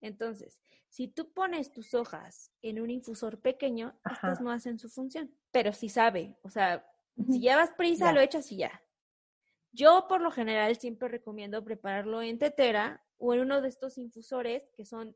[0.00, 0.58] Entonces,
[0.88, 5.72] si tú pones tus hojas en un infusor pequeño, estas no hacen su función, pero
[5.72, 6.84] sí sabe, o sea,
[7.30, 8.12] si llevas prisa, Ya.
[8.12, 8.82] lo echas y ya.
[9.72, 14.68] Yo, por lo general, siempre recomiendo prepararlo en tetera o en uno de estos infusores
[14.76, 15.14] que son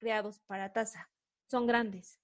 [0.00, 1.08] creados para taza.
[1.46, 2.18] Son grandes.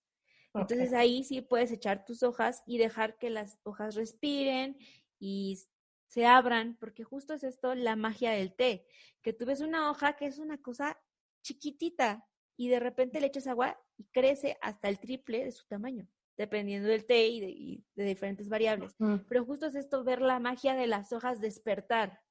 [0.52, 4.78] Entonces ahí sí puedes echar tus hojas y dejar que las hojas respiren
[5.18, 5.60] y
[6.08, 8.86] se abran, porque justo es esto la magia del té,
[9.22, 10.98] que tú ves una hoja que es una cosa
[11.42, 16.08] chiquitita y de repente le echas agua y crece hasta el triple de su tamaño,
[16.38, 18.96] dependiendo del té y de, y de diferentes variables.
[19.28, 22.22] Pero justo es esto, ver la magia de las hojas despertar,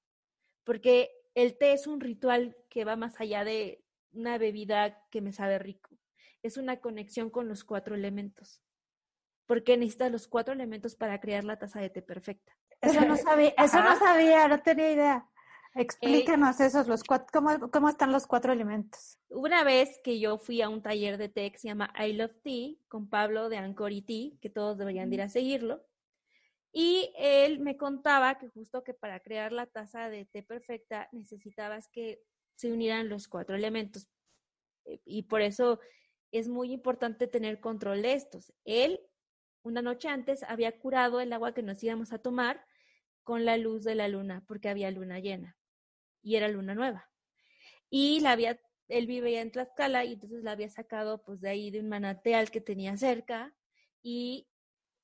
[0.63, 3.84] porque el té es un ritual que va más allá de
[4.15, 5.89] una bebida que me sabe rico.
[6.43, 8.61] Es una conexión con los cuatro elementos,
[9.45, 12.55] porque necesitas los cuatro elementos para crear la taza de té perfecta.
[12.81, 15.29] Eso no sabía, eso no sabía, no tenía idea.
[15.77, 19.19] Explícanos esos, los cuatro, cómo, cómo están los cuatro elementos.
[19.27, 22.41] Una vez que yo fui a un taller de té que se llama I Love
[22.43, 25.85] Tea con Pablo de Anchor y Tea, que todos deberían de ir a seguirlo,
[26.77, 31.87] y él me contaba que justo que para crear la taza de té perfecta necesitabas
[31.87, 32.21] que
[32.55, 34.07] se unieran los cuatro elementos.
[34.85, 35.79] Eh, Y por eso
[36.31, 38.53] es muy importante tener control de estos.
[38.65, 38.99] Él,
[39.63, 42.65] una noche antes, había curado el agua que nos íbamos a tomar
[43.23, 45.57] con la luz de la luna, porque había luna llena
[46.21, 47.09] y era luna nueva.
[47.89, 51.71] Y la había, él vivía en Tlaxcala y entonces la había sacado pues de ahí
[51.71, 53.55] de un manantial que tenía cerca
[54.01, 54.47] y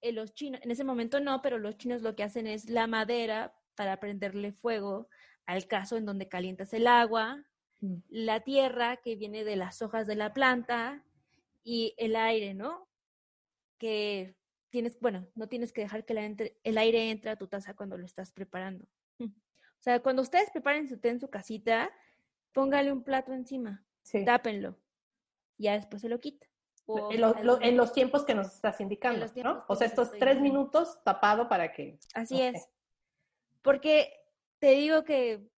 [0.01, 2.87] eh, los chinos, en ese momento no, pero los chinos lo que hacen es la
[2.87, 5.07] madera para prenderle fuego
[5.45, 7.43] al caso en donde calientas el agua
[7.83, 7.95] Mm.
[8.09, 11.03] la tierra que viene de las hojas de la planta
[11.63, 12.87] y el aire, ¿no?
[13.79, 14.35] Que
[14.69, 17.73] tienes, bueno, no tienes que dejar que la entre- el aire entre a tu taza
[17.73, 18.85] cuando lo estás preparando.
[19.19, 21.89] O sea, cuando ustedes preparen su té en su casita,
[22.53, 24.23] póngale un plato encima, Sí.
[24.25, 24.77] tápenlo,
[25.57, 26.45] y ya después se lo quita.
[27.09, 29.65] En, lo- en los tiempos que nos estás indicando, ¿no?
[29.67, 31.97] O sea, estos tres minutos tapado para que...
[32.13, 32.69] Así es.
[33.63, 34.13] Porque
[34.61, 35.49] te digo que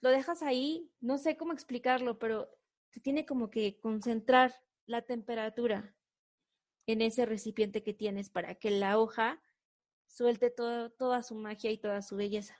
[0.00, 2.48] lo dejas ahí, no sé cómo explicarlo, pero
[2.90, 4.54] se tiene como que concentrar
[4.86, 5.94] la temperatura
[6.86, 9.42] en ese recipiente que tienes para que la hoja
[10.06, 12.56] suelte todo- toda su magia y toda su belleza.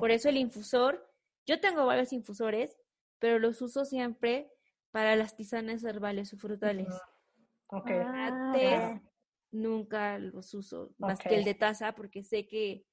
[0.00, 1.12] Por eso el infusor,
[1.44, 2.78] yo tengo varios infusores,
[3.18, 4.50] pero los uso siempre
[4.90, 6.88] para las tisanas herbales o frutales.
[7.66, 7.90] Ok.
[7.90, 9.02] Ah,
[9.50, 12.86] nunca los uso, más que el de taza, porque sé que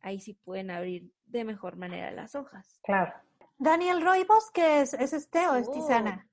[0.00, 2.80] ahí sí pueden abrir de mejor manera las hojas.
[2.82, 3.12] Claro.
[3.58, 4.94] Daniel Roibos, ¿qué es?
[4.94, 5.72] ¿Es este o es Oh.
[5.72, 6.28] tisana?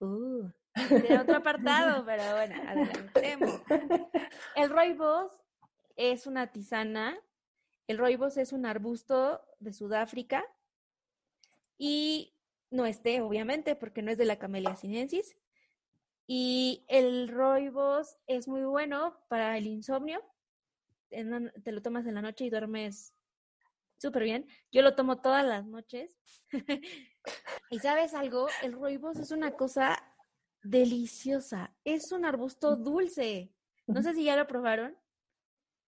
[0.00, 0.48] Uh,
[1.08, 3.62] de otro apartado, pero bueno, adelantemos.
[4.54, 5.32] El rooibos
[5.96, 7.16] es una tisana.
[7.86, 10.44] El rooibos es un arbusto de Sudáfrica
[11.78, 12.34] y
[12.70, 15.36] no es té, obviamente, porque no es de la Camellia sinensis.
[16.26, 20.22] Y el rooibos es muy bueno para el insomnio.
[21.10, 23.14] En la- te lo tomas en la noche y duermes
[23.98, 24.46] súper bien.
[24.70, 26.18] Yo lo tomo todas las noches.
[27.70, 29.98] y sabes algo, el rooibos es una cosa
[30.62, 31.74] deliciosa.
[31.84, 33.52] Es un arbusto dulce.
[33.86, 34.96] No sé si ya lo probaron.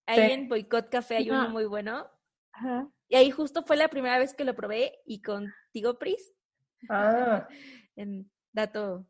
[0.07, 0.33] Ahí Sí.
[0.33, 1.51] en Boicot Café hay uno No.
[1.51, 2.11] muy bueno.
[2.53, 2.89] Ajá.
[3.09, 6.33] Y ahí justo fue la primera vez que lo probé y contigo, Pris.
[6.89, 7.47] Ah,
[7.97, 9.07] En dato.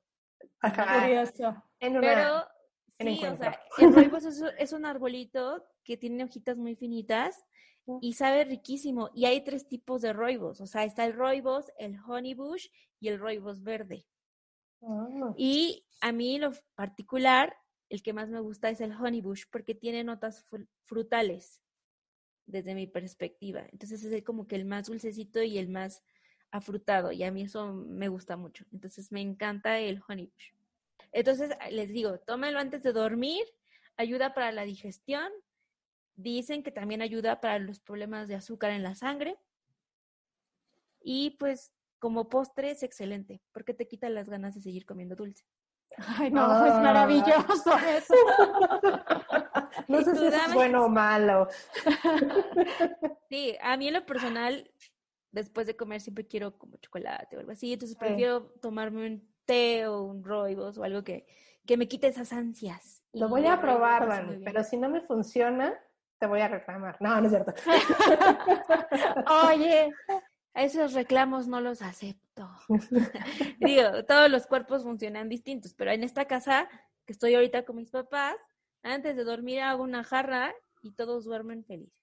[0.60, 1.00] ajá.
[1.02, 1.62] Curioso.
[1.78, 2.48] En una- Pero
[3.00, 7.44] sí, o sea, el rooibos es, es un arbolito que tiene hojitas muy finitas
[8.00, 9.10] y sabe riquísimo.
[9.14, 10.60] Y hay tres tipos de rooibos.
[10.60, 12.68] O sea, está el rooibos, el honeybush
[13.00, 14.06] y el rooibos verde.
[14.82, 17.56] Ah, Y a mí lo particular,
[17.88, 21.60] el que más me gusta es el honeybush porque tiene notas fru- frutales
[22.46, 23.66] desde mi perspectiva.
[23.72, 26.02] Entonces es como que el más dulcecito y el más
[26.50, 28.64] afrutado y a mí eso me gusta mucho.
[28.72, 30.52] Entonces me encanta el honeybush.
[31.12, 33.44] Entonces les digo, tómenlo antes de dormir,
[33.96, 35.30] ayuda para la digestión.
[36.14, 39.38] Dicen que también ayuda para los problemas de azúcar en la sangre.
[41.02, 45.44] Y pues como postre es excelente porque te quita las ganas de seguir comiendo dulce.
[45.96, 46.80] Ay, no, es Ah.
[46.80, 48.14] maravilloso eso.
[49.88, 51.48] No sé si eso es bueno o malo.
[53.28, 54.68] Sí, a mí en lo personal,
[55.30, 58.04] después de comer siempre quiero como chocolate o algo así, entonces Sí.
[58.04, 61.26] prefiero tomarme un té o un rooibos o algo que,
[61.66, 63.02] que me quite esas ansias.
[63.12, 65.74] Lo voy a probar, Dani, pero si no me funciona,
[66.18, 66.96] te voy a reclamar.
[67.00, 67.52] No, no es cierto.
[69.48, 69.90] Oye,
[70.54, 72.48] A esos reclamos no los acepto.
[73.60, 76.68] Digo, todos los cuerpos funcionan distintos, pero en esta casa
[77.06, 78.36] que estoy ahorita con mis papás,
[78.82, 82.00] antes de dormir hago una jarra y todos duermen felices.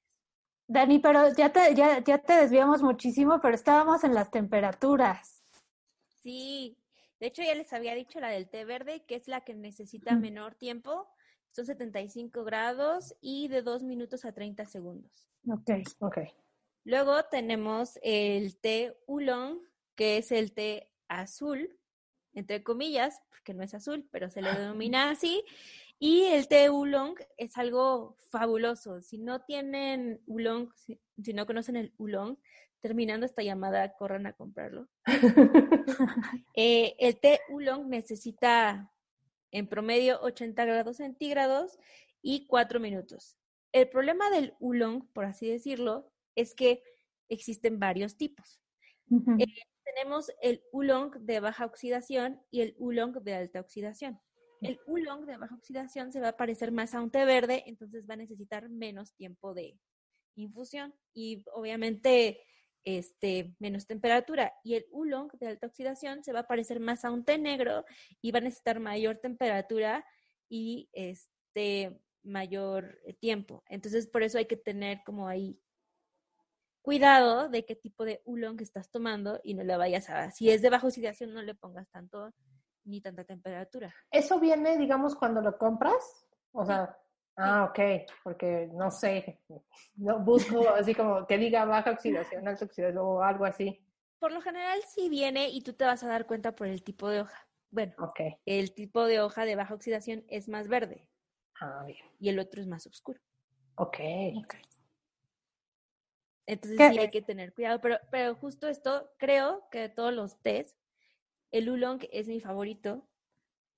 [0.67, 5.43] Dani, pero ya te, ya, ya te desviamos muchísimo, pero estábamos en las temperaturas.
[6.21, 6.77] Sí,
[7.19, 10.15] de hecho ya les había dicho la del té verde, que es la que necesita
[10.15, 11.07] menor tiempo.
[11.51, 15.27] Son 75 grados y de 2 minutos a 30 segundos.
[15.49, 15.71] Ok.
[15.99, 16.17] Ok.
[16.83, 19.59] Luego tenemos el té oolong,
[19.95, 21.77] que es el té azul,
[22.33, 25.43] entre comillas, porque no es azul, pero se le denomina así.
[25.99, 29.01] Y el té oolong es algo fabuloso.
[29.01, 32.37] Si no tienen oolong, si, si no conocen el oolong,
[32.81, 34.87] terminando esta llamada, corran a comprarlo.
[36.55, 38.91] Eh, el té oolong necesita
[39.51, 41.77] en promedio 80 grados centígrados
[42.21, 43.37] y 4 minutos.
[43.71, 46.83] El problema del oolong, por así decirlo, es que
[47.29, 48.61] existen varios tipos.
[49.39, 49.45] Eh,
[49.83, 54.19] Tenemos el oolong de baja oxidación y el oolong de alta oxidación.
[54.61, 58.07] El oolong de baja oxidación se va a parecer más a un té verde, entonces
[58.09, 59.77] va a necesitar menos tiempo de
[60.35, 62.41] infusión y obviamente
[62.83, 64.53] este, menos temperatura.
[64.63, 67.85] Y el oolong de alta oxidación se va a parecer más a un té negro
[68.21, 70.05] y va a necesitar mayor temperatura
[70.49, 73.63] y este mayor tiempo.
[73.67, 75.59] Entonces, por eso hay que tener como ahí
[76.81, 80.61] cuidado de qué tipo de oolong estás tomando y no le vayas a, si es
[80.61, 82.33] de baja oxidación, no le pongas tanto
[82.87, 83.93] ni tanta temperatura.
[84.11, 86.25] ¿Eso viene, digamos, cuando lo compras?
[86.51, 86.97] O sea,
[87.35, 87.79] ah, ok,
[88.23, 89.41] porque no sé,
[89.95, 93.83] no busco así como que diga baja oxidación, alta oxidación o algo así.
[94.19, 97.09] Por lo general sí viene y tú te vas a dar cuenta por el tipo
[97.09, 97.47] de hoja.
[97.69, 101.07] Bueno, Ok, el tipo de hoja de baja oxidación es más verde
[101.61, 101.99] ah, bien.
[102.19, 103.19] y el otro es más oscuro.
[103.75, 103.97] Ok.
[106.47, 106.93] Entonces ¿Qué?
[106.93, 110.75] sí hay que tener cuidado, pero, pero justo esto, creo que de todos los tés,
[111.51, 113.07] el oolong es mi favorito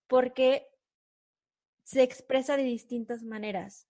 [0.07, 0.67] porque
[1.83, 3.87] se expresa de distintas maneras.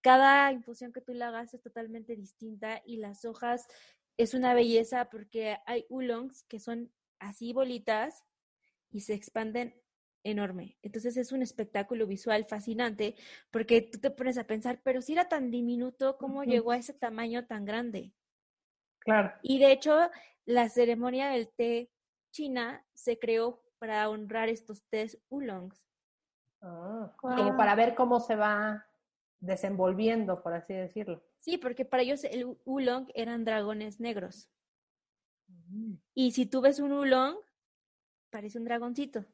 [0.00, 3.66] Cada infusión que tú le hagas es totalmente distinta y las hojas
[4.16, 8.24] es una belleza porque hay oolongs que son así bolitas
[8.90, 9.74] y se expanden
[10.24, 10.76] enorme.
[10.82, 13.16] Entonces es un espectáculo visual fascinante
[13.50, 16.92] porque tú te pones a pensar, pero si era tan diminuto, ¿cómo llegó a ese
[16.92, 18.12] tamaño tan grande?
[18.98, 19.32] Claro.
[19.42, 20.10] Y de hecho,
[20.44, 21.90] la ceremonia del té
[22.38, 25.82] china se creó para honrar estos tés oolongs.
[26.62, 28.86] Ah, Como para ver cómo se va
[29.40, 31.20] desenvolviendo, por así decirlo.
[31.40, 34.48] Sí, porque para ellos el oolong eran dragones negros.
[36.14, 37.36] Y si tú ves un oolong,
[38.30, 39.24] parece un dragoncito.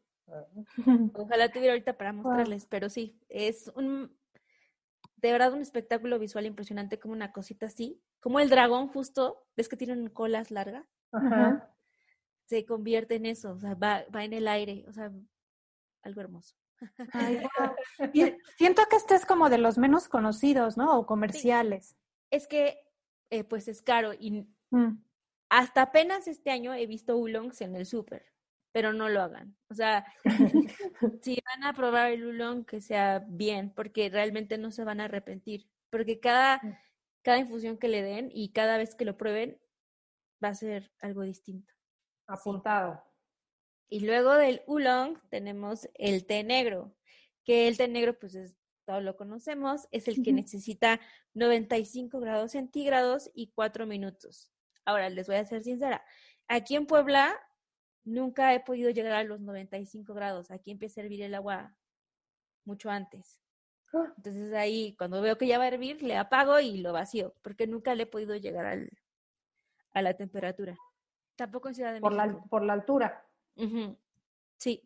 [1.15, 4.17] Ojalá tuviera ahorita para mostrarles, pero sí, es un,
[5.17, 9.69] de verdad un espectáculo visual impresionante, como una cosita así, como el dragón justo, ves
[9.69, 11.74] que tienen colas largas, Ajá.
[12.47, 15.11] Se convierte en eso, o sea, va, va en el aire, o sea,
[16.03, 16.57] algo hermoso.
[17.13, 17.75] Ay, guau.
[18.15, 20.99] Y siento que este es como de los menos conocidos, ¿no?
[20.99, 21.97] O comerciales.
[22.31, 22.79] Es que,
[23.31, 24.99] eh, pues es caro y Mm.
[25.51, 28.27] hasta apenas este año he visto oolongs en el súper,
[28.73, 29.57] pero no lo hagan.
[29.71, 30.05] O sea,
[31.23, 35.05] si van a probar el oolong, que sea bien, porque realmente no se van a
[35.05, 35.69] arrepentir.
[35.91, 36.61] Porque cada,
[37.23, 39.61] cada infusión que le den y cada vez que lo prueben,
[40.43, 41.73] va a ser algo distinto.
[42.27, 43.03] Apuntado.
[43.89, 46.97] Y luego del oolong tenemos el té negro,
[47.45, 50.41] que el té negro, pues es, todos lo conocemos, es el que Ujú.
[50.41, 51.01] necesita
[51.35, 54.51] 95 grados centígrados y 4 minutos.
[54.85, 56.05] Ahora, les voy a ser sincera,
[56.49, 57.39] aquí en Puebla
[58.05, 61.77] nunca he podido llegar a los 95 grados, aquí empieza a hervir el agua
[62.65, 63.41] mucho antes.
[63.93, 64.13] Ah.
[64.17, 67.67] Entonces ahí, cuando veo que ya va a hervir, le apago y lo vacío, porque
[67.67, 68.91] nunca le he podido llegar al,
[69.93, 70.77] a la temperatura.
[71.37, 72.47] Tampoco en Ciudad de Por la, México.
[72.49, 73.27] por la altura.
[74.59, 74.83] Sí.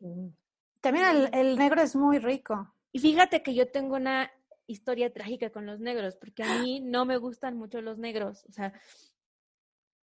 [0.80, 2.74] También el, el negro es muy rico.
[2.92, 4.30] Y fíjate que yo tengo una
[4.66, 8.44] historia trágica con los negros, porque a mí no me gustan mucho los negros.
[8.48, 8.72] O sea,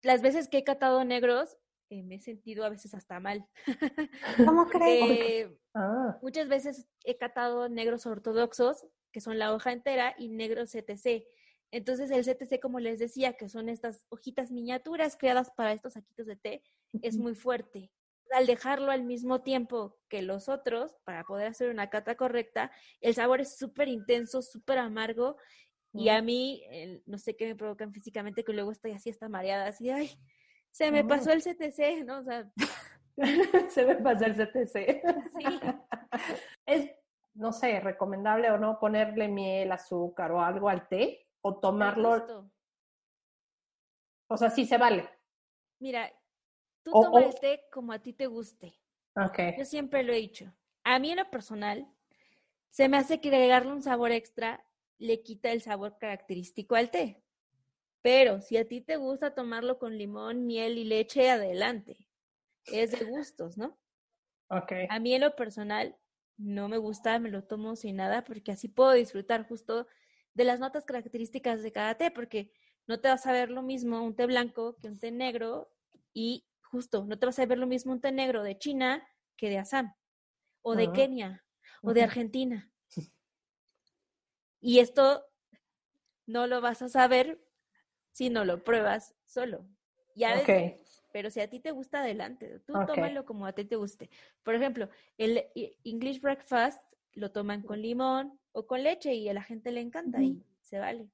[0.02, 1.56] las veces que he catado negros,
[1.90, 3.46] eh, me he sentido a veces hasta mal.
[4.46, 5.00] ¿Cómo crees?
[5.00, 10.72] Porque Ah, muchas veces he catado negros ortodoxos, que son la hoja entera, y negros
[10.72, 11.24] CTC.
[11.72, 16.26] Entonces el CTC, como les decía, que son estas hojitas miniaturas creadas para estos saquitos
[16.26, 16.62] de té,
[17.02, 17.90] es muy fuerte.
[18.32, 23.14] Al dejarlo al mismo tiempo que los otros, para poder hacer una cata correcta, el
[23.14, 25.36] sabor es súper intenso, súper amargo,
[25.92, 26.62] y a mí,
[27.06, 30.10] no sé qué me provocan físicamente, que luego estoy así, hasta mareada, así, ay,
[30.70, 32.20] se me pasó el CTC, ¿no?
[32.20, 32.50] O sea,
[33.68, 35.02] se me pasa el CTC.
[35.38, 35.44] sí.
[36.66, 36.90] Es,
[37.34, 42.50] no sé, recomendable o no ponerle miel, azúcar o algo al té o tomarlo.
[44.28, 45.08] O sea, sí se vale.
[45.78, 46.12] Mira,
[46.82, 48.74] tú O- toma o- el té como a ti te guste.
[49.16, 49.38] Ok.
[49.58, 50.52] Yo siempre lo he dicho.
[50.84, 51.86] A mí en lo personal,
[52.70, 54.64] se me hace que agregarle un sabor extra
[54.98, 57.22] le quita el sabor característico al té.
[58.02, 62.08] Pero si a ti te gusta tomarlo con limón, miel y leche, adelante.
[62.66, 63.78] Es de gustos, ¿no?
[64.48, 64.72] Ok.
[64.88, 65.96] A mí en lo personal
[66.36, 69.86] no me gusta, me lo tomo sin nada porque así puedo disfrutar justo
[70.34, 72.50] de las notas características de cada té, porque
[72.86, 75.70] no te vas a ver lo mismo un té blanco que un té negro
[76.12, 79.06] y justo no te vas a ver lo mismo un té negro de China
[79.36, 79.94] que de Assam
[80.62, 80.92] o de Ah.
[80.92, 81.44] Kenia
[81.82, 82.02] o de.
[82.02, 82.70] Argentina.
[84.62, 85.24] Y esto
[86.26, 87.42] no lo vas a saber
[88.12, 89.66] si no lo pruebas solo.
[90.14, 90.34] Ya
[91.12, 92.60] pero si a ti te gusta, adelante.
[92.60, 94.10] Tú tómalo como a ti te guste.
[94.42, 96.80] Por ejemplo, el i- English breakfast
[97.14, 100.78] lo toman con limón o con leche y a la gente le encanta y se
[100.78, 101.08] vale.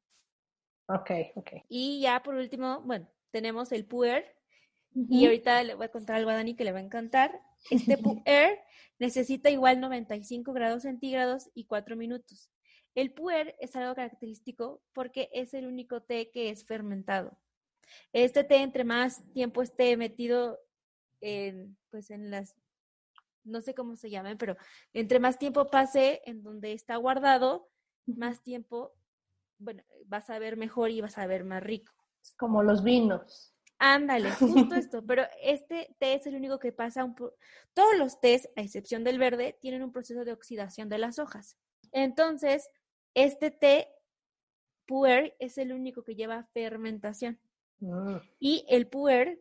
[0.88, 1.50] Ok, ok.
[1.68, 4.34] Y ya por último, bueno, tenemos el puer.
[5.10, 7.38] Y ahorita le voy a contar algo a Dani que le va a encantar.
[7.70, 8.60] Este puer
[8.98, 12.50] necesita igual 95 grados centígrados y 4 minutos.
[12.94, 17.38] El puer es algo característico porque es el único té que es fermentado.
[18.12, 20.58] Este té, entre más tiempo esté metido
[21.20, 22.56] en, pues en las,
[23.46, 24.56] no sé cómo se llaman, pero
[24.92, 27.68] entre más tiempo pase en donde está guardado,
[28.06, 28.92] más tiempo,
[29.58, 31.92] bueno, vas a ver mejor y vas a ver más rico.
[32.22, 33.54] Es como los vinos.
[33.78, 38.48] Ándale, justo esto, pero este té es el único que pasa un todos los tés,
[38.56, 41.58] a excepción del verde, tienen un proceso de oxidación de las hojas.
[41.92, 42.70] Entonces,
[43.14, 43.88] este té
[44.86, 47.38] puer es el único que lleva fermentación.
[47.80, 48.16] Mm.
[48.38, 49.40] Y el puer,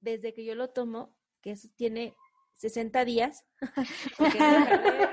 [0.00, 2.14] desde que yo lo tomo, que eso tiene
[2.58, 3.44] 60 días,
[4.18, 4.56] porque me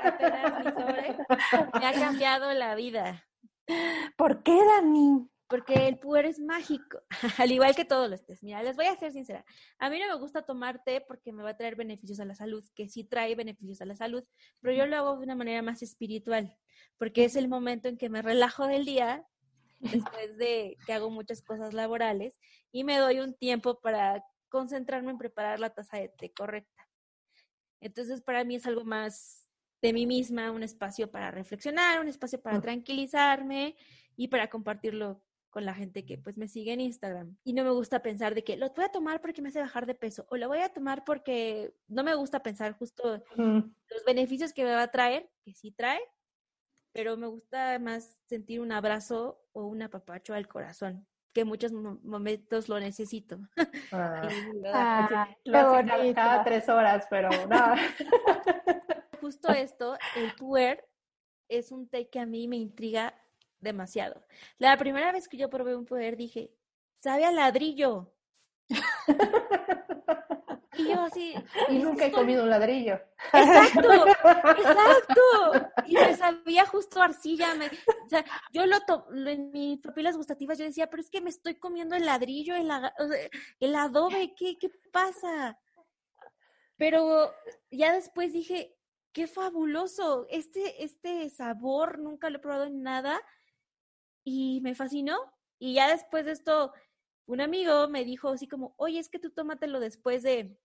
[0.10, 1.18] apenas
[1.74, 3.26] ha cambiado la vida.
[4.18, 5.30] ¿Por qué, Dani?
[5.48, 7.00] porque el puer es mágico,
[7.38, 8.42] al igual que todos los tés.
[8.44, 9.46] Mira, les voy a ser sincera.
[9.78, 12.36] A mí no me gusta tomar té porque me va a traer beneficios a la
[12.36, 14.24] salud, que sí trae beneficios a la salud,
[14.60, 16.58] pero yo lo hago de una manera más espiritual,
[16.98, 19.26] porque es el momento en que me relajo del día,
[19.80, 22.40] después de que hago muchas cosas laborales,
[22.72, 26.75] y me doy un tiempo para concentrarme en preparar la taza de té correcta.
[27.82, 29.48] Entonces, para mí es algo más
[29.82, 33.76] de mí misma, un espacio para reflexionar, un espacio para tranquilizarme
[34.16, 35.22] y para compartirlo
[35.56, 37.38] con la gente que pues me sigue en Instagram.
[37.46, 39.86] Y no me gusta pensar de que lo voy a tomar porque me hace bajar
[39.86, 44.52] de peso o lo voy a tomar porque no me gusta pensar justo los beneficios
[44.52, 46.02] que me va a traer, que sí trae,
[46.92, 51.74] pero me gusta más sentir un abrazo o un apapacho al corazón, que en muchos
[51.74, 53.38] momentos lo necesito.
[53.92, 54.28] Ah,
[54.74, 57.76] Ah, lo hace cada, tres horas, pero nada.
[59.22, 60.88] Justo esto, el puer
[61.50, 63.14] es un té que a mí me intriga
[63.60, 64.26] demasiado.
[64.58, 66.52] La primera vez que yo probé un puer dije,
[67.04, 68.14] sabe a ladrillo.
[70.78, 71.34] Y yo así,
[71.70, 73.00] y nunca he comido un ladrillo.
[73.34, 74.06] Exacto,
[74.58, 75.22] exacto.
[75.86, 77.54] Y me sabía justo arcilla.
[77.56, 81.10] me- o sea, yo lo, to- lo- en mis papilas gustativas yo decía, pero es
[81.10, 82.70] que me estoy comiendo el ladrillo, el,
[83.60, 85.58] el adobe, ¿qué, ¿qué pasa?
[86.78, 87.34] Pero
[87.72, 88.76] ya después dije,
[89.14, 90.28] qué fabuloso.
[90.30, 93.22] Este, este sabor nunca lo he probado en nada
[94.24, 95.18] y me fascinó.
[95.58, 96.74] Y ya después de esto,
[97.28, 100.58] un amigo me dijo así como, oye, es que tú tómatelo después de,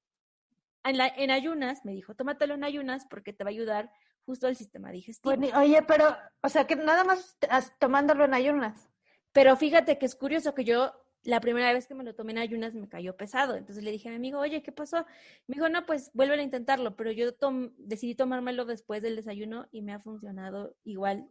[0.85, 3.91] en, la- en ayunas, me dijo, tómatelo en ayunas porque te va a ayudar
[4.27, 5.35] justo al sistema digestivo.
[5.35, 7.37] Bueno, oye, pero, o sea, que nada más
[7.79, 8.89] tomándolo en ayunas.
[9.33, 12.39] Pero fíjate que es curioso que yo, la primera vez que me lo tomé en
[12.39, 13.55] ayunas me cayó pesado.
[13.57, 15.05] Entonces le dije a mi amigo, oye, ¿qué pasó?
[15.47, 16.97] Me dijo, no, pues vuelve a intentarlo.
[16.97, 21.27] Pero yo tom- decidí tomármelo después del desayuno y me ha funcionado igual.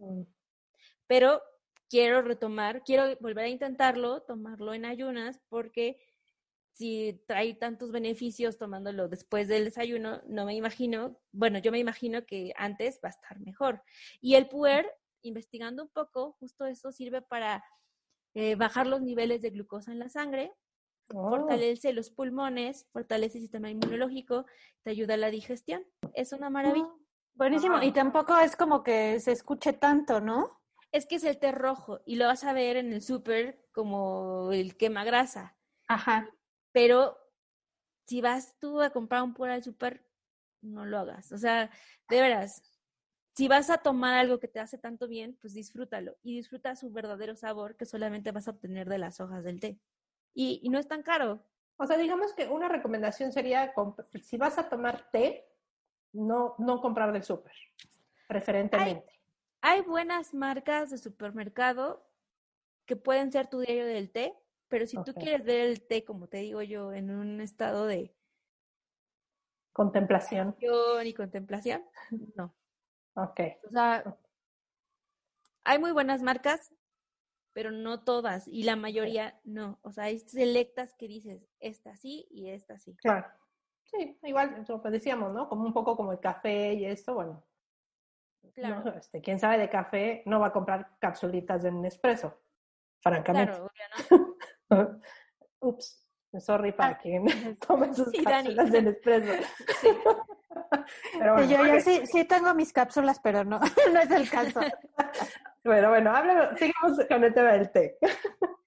[1.07, 1.41] Pero
[1.89, 5.97] quiero retomar, quiero volver a intentarlo, tomarlo en ayunas, porque
[6.79, 12.25] si trae tantos beneficios tomándolo después del desayuno, no me imagino, bueno, yo me imagino
[12.25, 13.83] que antes va a estar mejor.
[14.21, 14.89] Y el puer,
[15.21, 17.65] investigando un poco, justo eso sirve para
[18.33, 20.53] eh, bajar los niveles de glucosa en la sangre,
[21.13, 24.45] Oh, fortalece los pulmones, fortalece el sistema inmunológico,
[24.83, 25.83] te ayuda a la digestión.
[26.13, 26.85] Es una maravilla.
[26.85, 26.99] Mm,
[27.33, 27.81] Buenísimo.
[27.81, 30.61] Y tampoco es como que se escuche tanto, ¿no?
[30.91, 34.51] Es que es el té rojo y lo vas a ver en el súper como
[34.53, 35.57] el quema grasa.
[35.87, 36.29] Ajá.
[36.71, 37.17] Pero
[38.05, 40.03] si vas tú a comprar un puro al súper,
[40.61, 41.31] no lo hagas.
[41.31, 41.69] O sea,
[42.09, 42.61] de veras,
[43.35, 46.91] si vas a tomar algo que te hace tanto bien, pues disfrútalo y disfruta su
[46.91, 49.79] verdadero sabor que solamente vas a obtener de las hojas del té.
[50.33, 51.41] Y, y no es tan caro.
[51.77, 53.73] O sea, digamos que una recomendación sería,
[54.21, 55.47] si vas a tomar té,
[56.11, 57.53] no, no comprar del súper,
[58.27, 59.13] preferentemente.
[59.61, 62.05] Hay buenas marcas de supermercado
[62.85, 64.33] que pueden ser tu diario del té,
[64.69, 65.17] pero si tú Ok.
[65.19, 68.13] quieres ver el té, como te digo yo, en un estado de
[69.73, 70.55] Contemplación.
[71.03, 71.83] y contemplación,
[72.35, 72.53] no.
[73.15, 73.39] Ok.
[73.65, 74.17] O sea,
[75.63, 76.73] hay muy buenas marcas,
[77.53, 79.79] pero no todas, y la mayoría no.
[79.81, 82.95] O sea, hay selectas que dices, esta sí y esta sí.
[82.97, 83.27] Claro.
[83.85, 85.49] Sí, igual, que decíamos, ¿no?
[85.49, 87.43] Como un poco como el café y esto, bueno.
[88.53, 92.39] Claro, no, este, quien sabe de café no va a comprar capsulitas de Nespresso,
[93.01, 93.51] francamente.
[93.53, 94.35] claro, obvio, ¿no?
[95.61, 96.07] Ups,
[96.39, 97.25] sorry para quien
[97.67, 99.33] tome sus Sí, cápsulas de Nespresso.
[101.19, 101.79] Pero bueno, Sí, yo, ok.
[101.81, 104.61] sí, sí tengo mis cápsulas, pero no, no es el caso.
[105.63, 107.97] Bueno, bueno, háblame, sigamos con el tema del té.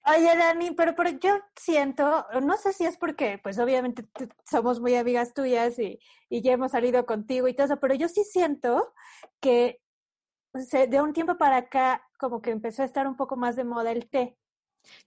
[0.05, 4.05] Oye, Dani, pero, pero yo siento, no sé si es porque, pues obviamente
[4.49, 5.99] somos muy amigas tuyas y,
[6.29, 8.93] y ya hemos salido contigo y todo eso, pero yo sí siento
[9.39, 9.81] que
[10.53, 13.91] de un tiempo para acá como que empezó a estar un poco más de moda
[13.91, 14.37] el té.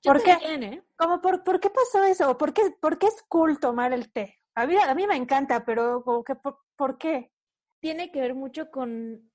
[0.02, 0.32] Yo ¿Por qué?
[0.32, 0.82] también, ¿eh?
[0.96, 2.36] Como por, ¿Por qué pasó eso?
[2.38, 4.40] ¿Por qué, ¿Por qué es cool tomar el té?
[4.54, 7.32] A mí, a mí me encanta, pero como que por, ¿por qué?
[7.80, 9.30] Tiene que ver mucho con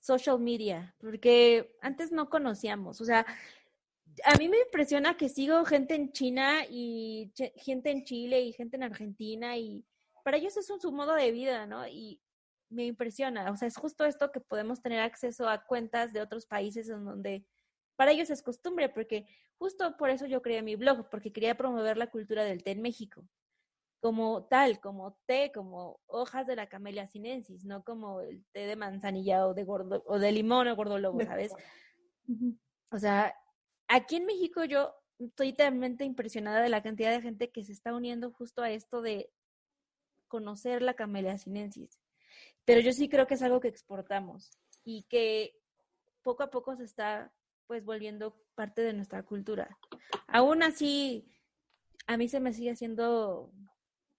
[0.00, 3.24] social media, porque antes no conocíamos, o sea,
[4.24, 8.76] a mí me impresiona que sigo gente en China y gente en Chile y gente
[8.76, 9.84] en Argentina y
[10.24, 11.86] para ellos es un, su modo de vida, ¿no?
[11.86, 12.20] Y
[12.68, 16.46] me impresiona, o sea, es justo esto que podemos tener acceso a cuentas de otros
[16.46, 17.44] países en donde
[17.96, 19.26] para ellos es costumbre, porque
[19.58, 22.82] justo por eso yo creé mi blog, porque quería promover la cultura del té en
[22.82, 23.24] México,
[24.00, 28.76] como tal, como té, como hojas de la camelia sinensis, no como el té de
[28.76, 31.52] manzanilla o de gordo, o de limón o gordolobo, ¿sabes?
[32.90, 33.34] O sea,
[33.88, 37.94] aquí en México yo estoy realmente impresionada de la cantidad de gente que se está
[37.94, 39.30] uniendo justo a esto de
[40.28, 42.00] conocer la camelia sinensis.
[42.64, 44.50] Pero yo sí creo que es algo que exportamos
[44.84, 45.60] y que
[46.22, 47.32] poco a poco se está
[47.72, 49.78] pues volviendo parte de nuestra cultura.
[50.28, 51.26] Aún así,
[52.06, 53.50] a mí se me sigue haciendo,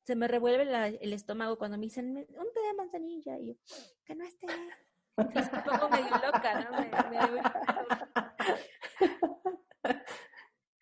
[0.02, 3.50] se me revuelve la- el estómago cuando me dicen, "Me- un té de manzanilla, y
[3.50, 3.54] yo,
[4.06, 4.48] que no esté.
[5.18, 6.72] Entonces me pongo medio loca, ¿no?
[6.80, 7.44] Me- me-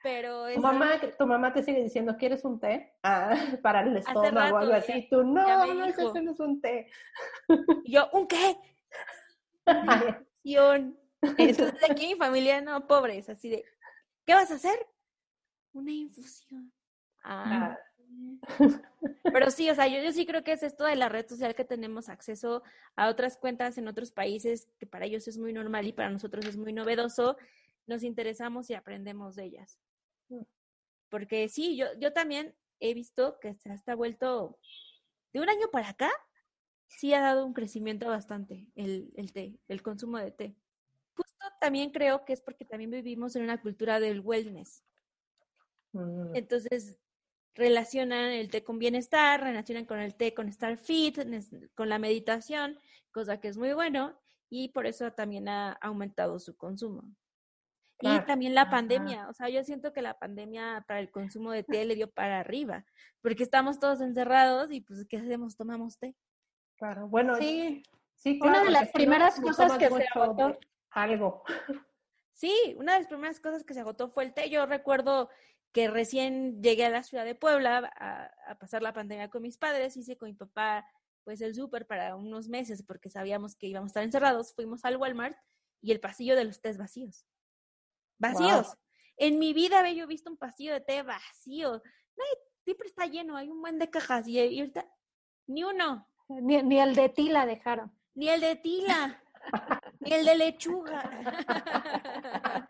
[0.02, 2.94] Pero es Tu mamá, tu mamá te sigue diciendo, ¿quieres un té?
[3.04, 5.10] Ah, para el estómago o algo ya- así.
[5.10, 6.02] Tú, ya no, me no, dijo.
[6.04, 6.90] eso no es un té.
[7.84, 8.56] y yo, ¿un qué?
[11.38, 13.66] Entonces aquí mi familia, no, pobres, así de,
[14.26, 14.88] ¿qué vas a hacer?
[15.74, 16.72] Una infusión.
[17.24, 17.78] Ah.
[19.24, 21.56] Pero sí, o sea, yo, yo sí creo que es esto de la red social
[21.56, 22.64] que tenemos acceso
[22.96, 26.46] a otras cuentas en otros países, que para ellos es muy normal y para nosotros
[26.46, 27.38] es muy novedoso,
[27.88, 29.80] nos interesamos y aprendemos de ellas.
[31.10, 34.58] Porque sí, yo, yo también he visto que se ha vuelto,
[35.34, 36.12] de un año para acá,
[36.88, 40.56] sí ha dado un crecimiento bastante el, el té, el consumo de té.
[41.62, 44.84] También creo que es porque también vivimos en una cultura del wellness.
[45.94, 46.98] Mm, Entonces,
[47.54, 51.20] relacionan el té con bienestar, relacionan con el té con estar fit,
[51.76, 52.80] con la meditación,
[53.12, 57.04] cosa que es muy bueno, y por eso también ha aumentado su consumo.
[58.00, 58.26] Y Claro.
[58.26, 58.72] también la Ajá.
[58.72, 62.10] pandemia, o sea, yo siento que la pandemia para el consumo de té le dio
[62.10, 62.88] para arriba,
[63.22, 65.56] porque estamos todos encerrados y pues, ¿qué hacemos?
[65.56, 66.16] Tomamos té.
[66.78, 67.84] Claro, bueno, Sí,
[68.16, 70.58] sí, una claro, de las primeras cosas que se agotó.
[70.92, 71.44] Algo.
[72.34, 74.50] Sí, una de las primeras cosas que se agotó fue el té.
[74.50, 75.30] Yo recuerdo
[75.72, 79.58] que recién llegué a la ciudad de Puebla a, a pasar la pandemia con mis
[79.58, 80.86] padres, hice con mi papá
[81.24, 84.98] pues el súper para unos meses porque sabíamos que íbamos a estar encerrados, fuimos al
[84.98, 85.38] Walmart
[85.82, 87.26] y el pasillo de los tés vacíos.
[88.18, 88.76] Vacíos.
[89.18, 91.74] En mi vida había yo visto un pasillo de té vacío.
[92.18, 92.24] No,
[92.64, 94.90] siempre está lleno, hay un buen de cajas y, y ahorita
[95.48, 97.92] ni uno, Ni, ni el de ti la dejaron.
[98.16, 99.22] ni el de tila,
[100.02, 101.02] ni el de lechuga.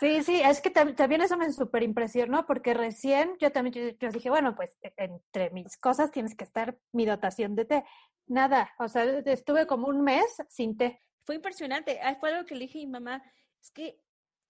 [0.00, 3.96] Sí, sí, es que tam- también eso me súper impresionó porque recién yo también yo,
[4.00, 7.84] yo dije, bueno, pues e- entre mis cosas tienes que estar mi dotación de té.
[8.26, 11.00] Nada, o sea, estuve como un mes sin té.
[11.24, 12.00] fue impresionante.
[12.02, 13.22] Ah, Fue algo que le dije a mi mamá,
[13.60, 14.00] es que,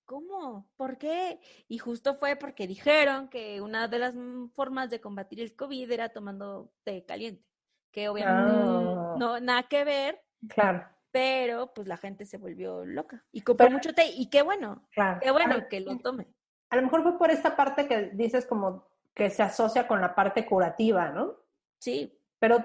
[0.07, 0.71] ¿cómo?
[0.77, 1.39] ¿Por qué?
[1.69, 4.15] Y justo fue porque dijeron que una de las
[4.55, 7.45] formas de combatir el COVID era tomando té caliente,
[7.91, 9.17] que obviamente Ah.
[9.19, 13.77] no, nada que ver, Claro, pero pues la gente se volvió loca y compró Pero-
[13.77, 15.21] mucho té y qué bueno, claro.
[15.23, 16.27] qué bueno A- que lo tome.
[16.71, 20.15] A lo mejor fue por esta parte que dices como que se asocia con la
[20.15, 21.37] parte curativa, ¿no?
[21.79, 22.59] Sí, Pero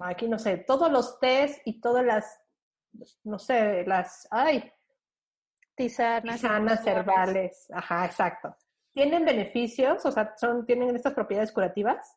[0.00, 2.40] aquí no sé, todos los tés y todas las,
[3.24, 4.70] no sé, las, ay,
[5.74, 6.40] Tisanas.
[6.40, 6.86] sanas infusiones.
[6.86, 8.54] herbales, ajá, exacto.
[8.92, 10.04] ¿Tienen beneficios?
[10.04, 12.16] O sea, son, ¿tienen estas propiedades curativas?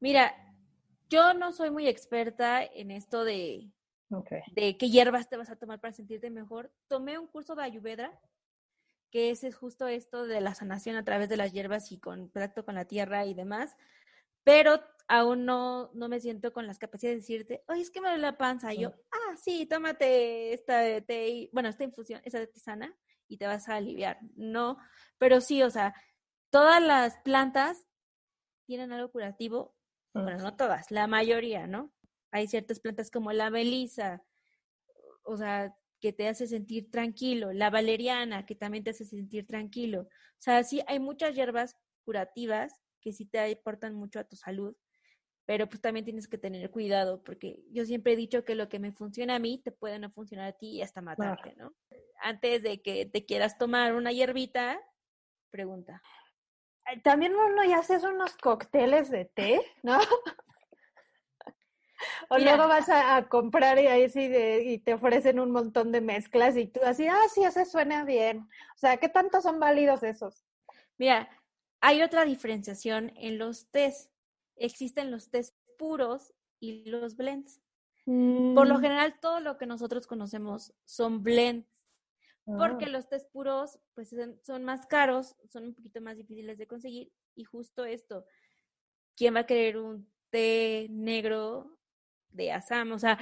[0.00, 0.32] mira,
[1.10, 3.68] yo no soy muy experta en esto de,
[4.52, 6.72] De qué hierbas te vas a tomar para sentirte mejor.
[6.86, 8.18] Tomé un curso de Ayurveda,
[9.10, 12.28] que ese es justo esto de la sanación a través de las hierbas y con
[12.28, 13.76] contacto con la tierra y demás,
[14.44, 18.08] pero aún no, no me siento con las capacidades de decirte, oye, es que me
[18.08, 18.72] duele la panza.
[18.74, 22.94] Y yo, ah, sí, tómate esta de té, bueno, esta infusión, esa de tisana,
[23.26, 24.18] y te vas a aliviar.
[24.36, 24.78] No,
[25.18, 25.94] pero sí, o sea,
[26.50, 27.86] todas las plantas
[28.66, 29.74] tienen algo curativo,
[30.12, 31.92] bueno, no todas, la mayoría, ¿no?
[32.30, 34.22] Hay ciertas plantas como la melisa,
[35.22, 40.02] o sea, que te hace sentir tranquilo, la valeriana, que también te hace sentir tranquilo.
[40.02, 44.76] O sea, sí, hay muchas hierbas curativas que sí te aportan mucho a tu salud,
[45.44, 48.78] pero pues también tienes que tener cuidado, porque yo siempre he dicho que lo que
[48.78, 51.74] me funciona a mí te puede no funcionar a ti y hasta matarte, ¿no?
[52.20, 54.80] Antes de que te quieras tomar una hierbita,
[55.50, 56.02] pregunta.
[57.02, 59.98] También uno ya haces unos cócteles de té, ¿no?
[62.30, 62.56] O Mira.
[62.56, 66.00] luego vas a, a comprar y ahí sí de- y te ofrecen un montón de
[66.00, 68.40] mezclas y tú así, ah, sí, ese suena bien.
[68.76, 70.44] O sea, ¿qué tanto son válidos esos?
[70.98, 71.28] Mira,
[71.80, 74.10] hay otra diferenciación en los tés.
[74.56, 77.60] Existen los tés puros y los blends.
[78.52, 81.68] Por lo Mm, general, todo lo que nosotros conocemos son blends,
[82.56, 86.66] porque Ah, los tés puros pues son más caros, son un poquito más difíciles de
[86.66, 88.26] conseguir y justo esto,
[89.16, 91.77] ¿quién va a querer un té negro
[92.30, 92.92] de Assam?
[92.92, 93.18] O sea,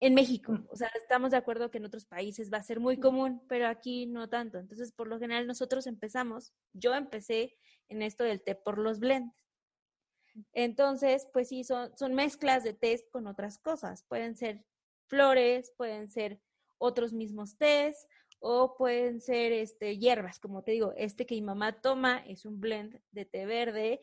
[0.00, 2.98] en México, o sea, estamos de acuerdo que en otros países va a ser muy
[2.98, 4.58] común, pero aquí no tanto.
[4.58, 7.56] Entonces, por lo general, nosotros empezamos, yo empecé
[7.88, 9.34] en esto del té por los blends.
[10.52, 14.04] Entonces, pues sí, son, son mezclas de tés con otras cosas.
[14.08, 14.64] Pueden ser
[15.06, 16.40] flores, pueden ser
[16.78, 18.06] otros mismos tés
[18.40, 20.38] o pueden ser este, hierbas.
[20.38, 24.00] Como te digo, este que mi mamá toma es un blend de té verde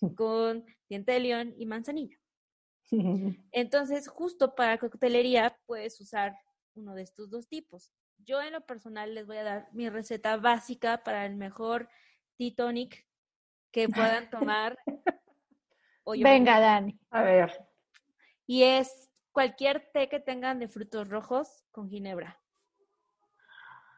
[0.16, 2.18] con diente de león y manzanilla.
[3.52, 6.36] Entonces, justo para coctelería puedes usar
[6.74, 7.92] uno de estos dos tipos.
[8.18, 11.88] yo en lo personal les voy a dar mi receta básica para el mejor
[12.36, 13.06] tea tonic
[13.70, 14.78] que puedan tomar.
[16.04, 16.98] o yo Venga, Dani.
[17.10, 17.66] A ver.
[18.46, 22.40] Y es cualquier té que tengan de frutos rojos con ginebra.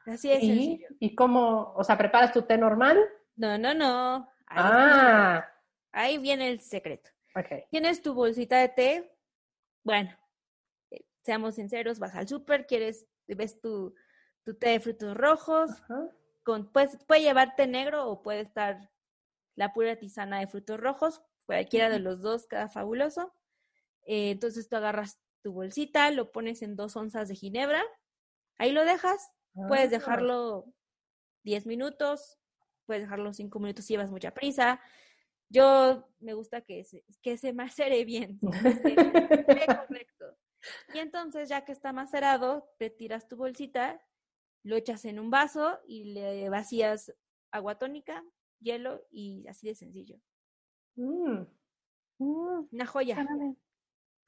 [0.07, 0.89] Así es ¿Y, sencillo.
[1.01, 1.73] ¿Y cómo?
[1.77, 2.99] O sea, ¿preparas tu té normal?
[3.35, 4.29] No, no, no.
[4.47, 5.53] Ahí, Ah,
[5.93, 7.11] ahí viene el secreto.
[7.71, 9.19] Tienes tu bolsita de té.
[9.85, 10.11] Bueno,
[10.91, 13.95] eh, seamos sinceros, vas al súper, quieres, ves tu,
[14.45, 15.71] tu té de frutos rojos,
[16.43, 18.91] con, pues, puede llevar té negro o puede estar
[19.55, 23.33] la pura tisana de frutos rojos, cualquiera de los dos, queda fabuloso.
[24.03, 27.83] Eh, entonces tú agarras tu bolsita, lo pones en dos onzas de ginebra,
[28.59, 29.31] ahí lo dejas,
[29.69, 30.73] puedes Ah, dejarlo
[31.45, 32.39] 10 minutos,
[32.87, 34.81] puedes dejarlo 5 minutos si llevas mucha prisa.
[35.49, 38.95] Yo me gusta que se, que se macere bien, que esté
[39.89, 40.37] correcto.
[40.95, 44.03] Y entonces, ya que está macerado, retiras tu bolsita,
[44.65, 47.15] lo echas en un vaso y le vacías
[47.53, 48.25] agua tónica,
[48.61, 50.19] hielo y así de sencillo.
[50.97, 51.45] Mm,
[52.19, 53.27] Mm, Una joya.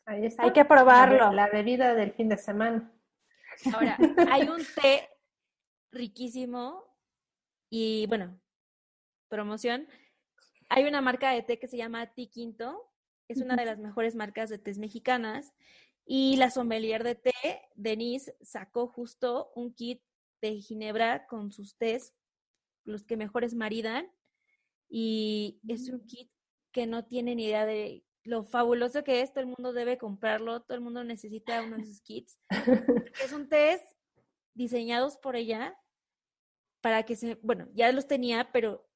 [0.04, 0.42] ahí está.
[0.42, 1.32] Hay que probarlo.
[1.32, 2.92] La bebida del fin de semana.
[3.72, 3.96] Ahora,
[4.30, 5.08] hay un té
[5.90, 6.84] riquísimo
[7.70, 8.38] y bueno,
[9.28, 9.88] promoción.
[10.68, 12.90] Hay una marca de té que se llama Ti Quinto.
[13.28, 15.54] Es una de las mejores marcas de tés mexicanas.
[16.04, 17.32] Y la sommelier de té,
[17.74, 20.02] Denise, sacó justo un kit
[20.40, 22.14] de ginebra con sus tés,
[22.84, 24.10] los que mejores maridan.
[24.88, 26.30] Y es un kit
[26.72, 29.32] que no tiene ni idea de lo fabuloso que es.
[29.32, 30.62] Todo el mundo debe comprarlo.
[30.62, 32.38] Todo el mundo necesita uno de esos kits.
[32.48, 33.82] Porque son tés
[34.54, 35.78] diseñados por ella
[36.80, 38.87] para que se, bueno, ya los tenía, pero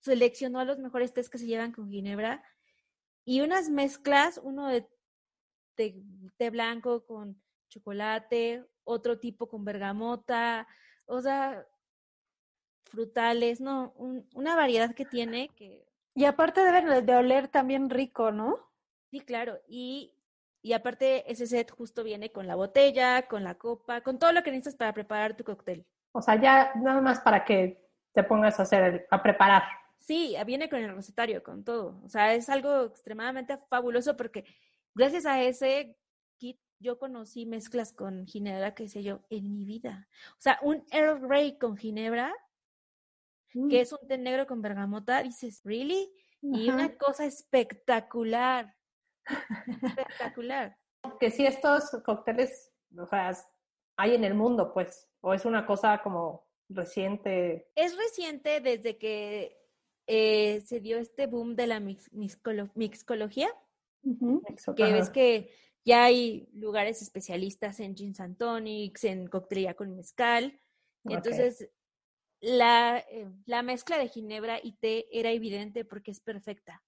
[0.00, 2.42] seleccionó a los mejores tés que se llevan con ginebra
[3.24, 4.88] y unas mezclas, uno de,
[6.36, 10.66] té blanco con chocolate, otro tipo con bergamota,
[11.06, 11.66] o sea,
[12.84, 18.32] frutales, no, un- una variedad que tiene que Y aparte deben de oler también rico,
[18.32, 18.58] ¿no?
[19.10, 19.58] Sí, claro.
[19.68, 20.12] Y,
[20.60, 24.42] y aparte, ese set justo viene con la botella, con la copa, con todo lo
[24.42, 25.86] que necesitas para preparar tu cóctel.
[26.12, 29.62] O sea, ya nada más para que te pongas a hacer, el- a preparar.
[30.00, 32.00] Sí, viene con el recetario, con todo.
[32.04, 34.44] O sea, es algo extremadamente fabuloso porque
[34.94, 35.96] gracias a ese
[36.38, 40.08] kit yo conocí mezclas con ginebra que sé yo en mi vida.
[40.32, 42.34] O sea, un Earl Grey con ginebra,
[43.68, 46.10] que es un té negro con bergamota, dices, ¿really?
[46.40, 48.74] Y una cosa espectacular.
[49.82, 50.78] Espectacular.
[51.18, 53.36] Que si estos cócteles, o sea,
[53.96, 57.70] hay en el mundo, pues, o es una cosa como reciente.
[57.74, 59.59] Es reciente desde que
[60.12, 63.48] eh, se dio este boom de la mix- mixcolo- mixcología,
[64.74, 65.50] que ves que
[65.84, 70.58] ya hay lugares especialistas en gin and tonics, en coctelería con mezcal.
[71.04, 71.70] Entonces,
[72.40, 76.82] la, eh, la mezcla de ginebra y té era evidente porque es perfecta.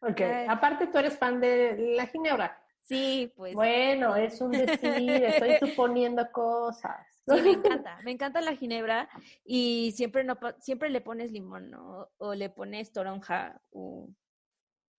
[0.00, 2.64] Ok, aparte tú eres fan de la ginebra.
[2.82, 7.17] Sí, pues Bueno, es un decir, estoy suponiendo cosas.
[7.36, 8.00] Sí, me encanta.
[8.04, 9.08] Me encanta la ginebra
[9.44, 12.08] y siempre, no, pa- siempre le pones limón, ¿no?
[12.18, 14.08] O le pones toronja o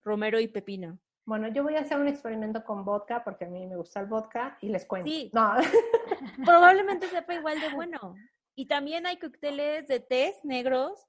[0.02, 0.98] romero y pepino.
[1.26, 4.06] Bueno, yo voy a hacer un experimento con vodka porque a mí me gusta el
[4.06, 5.10] vodka y les cuento.
[5.10, 5.30] Sí.
[5.32, 5.52] No,
[6.44, 8.16] probablemente sepa igual de bueno.
[8.56, 11.06] Y también hay cócteles de tés negros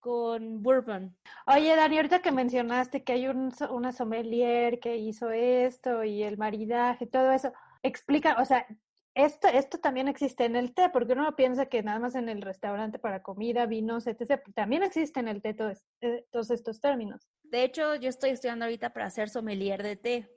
[0.00, 1.16] con bourbon.
[1.46, 6.22] Oye, Dani, ahorita que mencionaste que hay un, so- una sommelier que hizo esto y
[6.22, 7.52] el maridaje, todo eso,
[7.82, 8.64] explica, o sea,
[9.14, 12.42] esto, esto también existe en el té, porque uno piensa que nada más en el
[12.42, 14.40] restaurante para comida, vinos, etc.
[14.54, 17.28] También existe en el té todos, eh, todos estos términos.
[17.42, 20.28] De hecho, yo estoy estudiando ahorita para ser sommelier de té,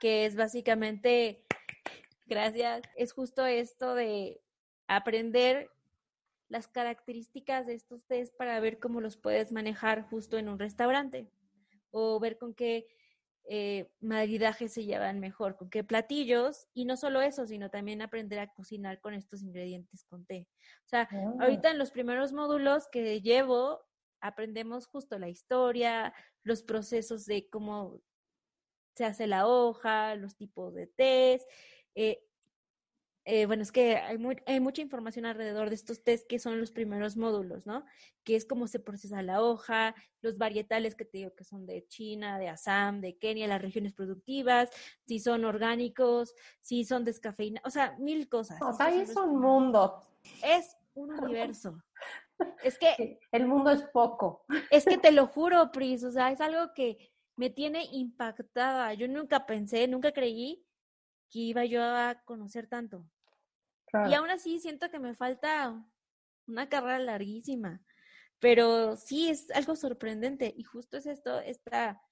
[0.00, 1.44] que es básicamente,
[2.26, 4.40] gracias, es justo esto de
[4.88, 5.70] aprender
[6.48, 11.28] las características de estos tés para ver cómo los puedes manejar justo en un restaurante
[11.90, 12.86] o ver con qué
[13.46, 18.38] eh, maridajes se llevan mejor, con qué platillos y no solo eso, sino también aprender
[18.38, 20.48] a cocinar con estos ingredientes con té.
[20.84, 21.08] O sea,
[21.40, 23.80] ahorita en los primeros módulos que llevo
[24.20, 28.00] aprendemos justo la historia, los procesos de cómo
[28.96, 31.46] se hace la hoja, los tipos de tés.
[31.94, 32.24] eh,
[33.26, 36.70] eh, bueno, es que hay, hay mucha información alrededor de estos tés que son los
[36.72, 37.84] primeros módulos, ¿no?
[38.22, 41.86] Que es cómo se procesa la hoja, los varietales que te digo que son de
[41.86, 44.68] China, de Assam, de Kenia, las regiones productivas,
[45.06, 48.60] si son orgánicos, si son descafeinados, o sea, mil cosas.
[48.60, 50.02] o sea, es un mundo.
[50.44, 51.82] Es un universo.
[52.62, 54.44] Es que Sí, El mundo es poco.
[54.70, 58.92] es que te lo juro, Pris, o sea, es algo que me tiene impactada.
[58.94, 60.64] Yo nunca pensé, nunca creí
[61.30, 63.06] que iba yo a conocer tanto.
[63.94, 64.10] Claro.
[64.10, 65.80] Y aún así siento que me falta
[66.48, 67.80] una carrera larguísima.
[68.40, 70.52] Pero sí es algo sorprendente.
[70.56, 72.02] Y justo es esto, esta,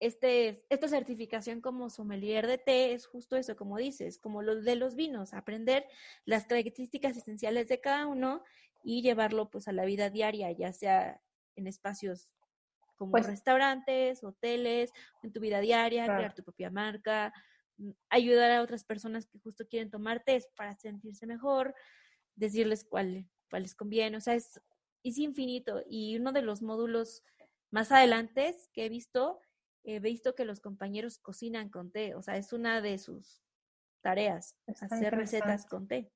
[0.00, 4.74] este, esta certificación como sommelier de té es justo eso, como dices, como lo de
[4.74, 5.86] los vinos, aprender
[6.24, 8.42] las características esenciales de cada uno
[8.82, 11.22] y llevarlo pues a la vida diaria, ya sea
[11.54, 12.28] en espacios
[12.96, 14.90] como Pues- restaurantes, hoteles,
[15.22, 16.18] en tu vida diaria, Claro.
[16.18, 17.32] crear tu propia marca,
[18.08, 21.74] ayudar a otras personas que justo quieren tomar té para sentirse mejor,
[22.34, 24.60] decirles cuál, cuál les conviene, o sea, es,
[25.02, 25.82] es infinito.
[25.88, 27.22] Y uno de los módulos
[27.70, 29.40] más adelante que he visto,
[29.84, 33.42] he visto que los compañeros cocinan con té, o sea, es una de sus
[34.02, 36.10] tareas, Está hacer recetas con té.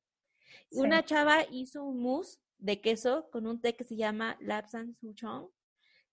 [0.70, 0.80] Sí.
[0.80, 5.50] Una chava hizo un mousse de queso con un té que se llama Lapsang Souchong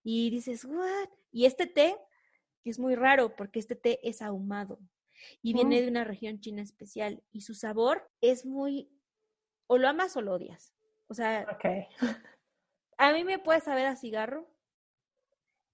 [0.02, 1.08] y dices, ¿what?
[1.30, 1.96] Y este té
[2.62, 4.78] que es muy raro porque este té es ahumado
[5.42, 8.90] y viene de una región china especial y su sabor es muy,
[9.66, 10.74] o lo amas o lo odias.
[11.08, 11.64] O sea, Ok.
[12.98, 14.48] a mí me puede saber a cigarro,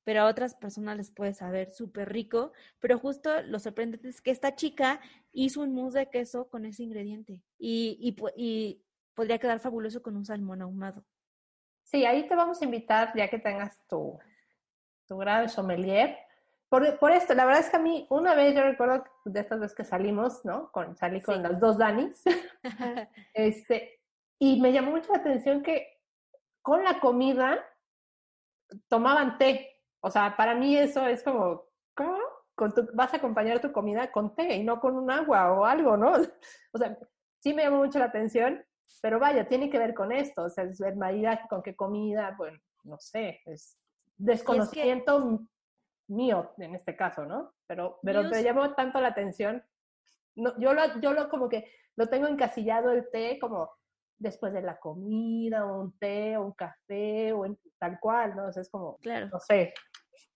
[0.04, 2.52] pero a otras personas les puede saber súper rico.
[2.80, 5.00] Pero justo lo sorprendente es que esta chica
[5.32, 8.82] hizo un mousse de queso con ese ingrediente y, y, y
[9.14, 11.04] podría quedar fabuloso con un salmón ahumado.
[11.82, 14.18] Sí, ahí te vamos a invitar ya que tengas tu,
[15.06, 16.18] tu grado de sommelier.
[16.68, 19.58] Por, por esto, la verdad es que a mí, una vez yo recuerdo de estas
[19.60, 20.70] veces que salimos, ¿no?
[20.70, 21.42] Con, salí con Sí.
[21.42, 22.22] las dos Danis,
[23.34, 24.00] este,
[24.38, 25.98] y me llamó mucho la atención que
[26.62, 27.58] con la comida
[28.88, 29.80] tomaban té.
[30.00, 31.64] O sea, para mí eso es como,
[31.94, 32.18] ¿cómo?
[32.54, 35.64] Con tu, vas a acompañar tu comida con té y no con un agua o
[35.64, 36.12] algo, ¿no?
[36.72, 36.98] O sea,
[37.40, 38.62] sí me llamó mucho la atención,
[39.00, 42.34] pero vaya, tiene que ver con esto, o sea, es el maridaje con qué comida,
[42.36, 43.78] bueno, no sé, es
[44.16, 45.40] desconocimiento
[46.08, 47.54] mío en este caso, ¿no?
[47.66, 49.62] Pero, pero me llamó tanto la atención.
[50.34, 53.70] No, yo, lo, yo lo como que lo tengo encasillado el té como
[54.16, 58.46] después de la comida, o un té, o un café, o en- tal cual, ¿no?
[58.48, 59.28] O sea, es como, claro.
[59.28, 59.74] no sé.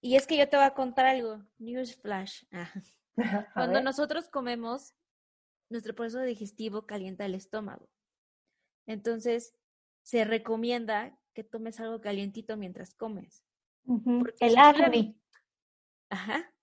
[0.01, 1.43] Y es que yo te voy a contar algo.
[1.59, 2.45] Newsflash.
[2.53, 2.69] Ah.
[3.55, 3.85] Cuando ver.
[3.85, 4.95] nosotros comemos,
[5.69, 7.89] nuestro proceso digestivo calienta el estómago.
[8.87, 9.55] Entonces,
[10.03, 13.45] se recomienda que tomes algo calientito mientras comes.
[14.41, 15.17] El acne.
[16.13, 16.55] Ajá.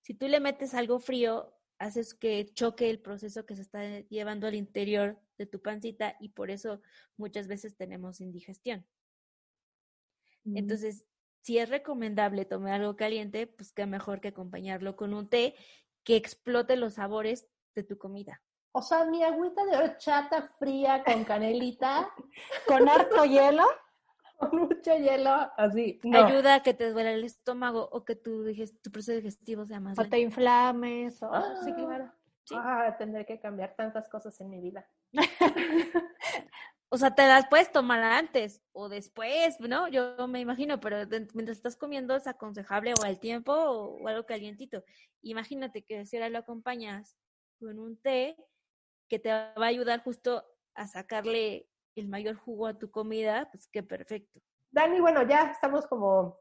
[0.00, 4.46] Si tú le metes algo frío, haces que choque el proceso que se está llevando
[4.46, 6.80] al interior de tu pancita y por eso
[7.18, 8.86] muchas veces tenemos indigestión.
[10.46, 11.06] Entonces,
[11.42, 15.54] si es recomendable tomar algo caliente, pues qué mejor que acompañarlo con un té
[16.02, 18.42] que explote los sabores de tu comida.
[18.72, 22.10] O sea, mi agüita de horchata fría con canelita,
[22.66, 23.66] Con harto hielo.
[24.38, 26.00] con mucho hielo, así.
[26.04, 26.24] No.
[26.24, 28.44] Ayuda a que te duela el estómago o que tu,
[28.92, 30.16] proceso digestivo sea más O lento.
[30.16, 31.22] te inflames.
[31.22, 31.32] O...
[31.32, 32.12] Ah, Sí, claro.
[32.44, 32.54] Sí.
[32.58, 34.86] Ah, tendré que cambiar tantas cosas en mi vida.
[36.94, 39.88] O sea, te las puedes tomar antes o después, ¿no?
[39.88, 40.98] Yo me imagino, pero
[41.32, 44.84] mientras estás comiendo es aconsejable o al tiempo o, o algo calientito.
[45.22, 47.16] Imagínate que si ahora lo acompañas
[47.58, 48.36] con un té
[49.08, 51.66] que te va a ayudar justo a sacarle
[52.00, 54.40] el mayor jugo a tu comida, pues qué perfecto.
[54.70, 56.38] Dani, bueno, ya estamos como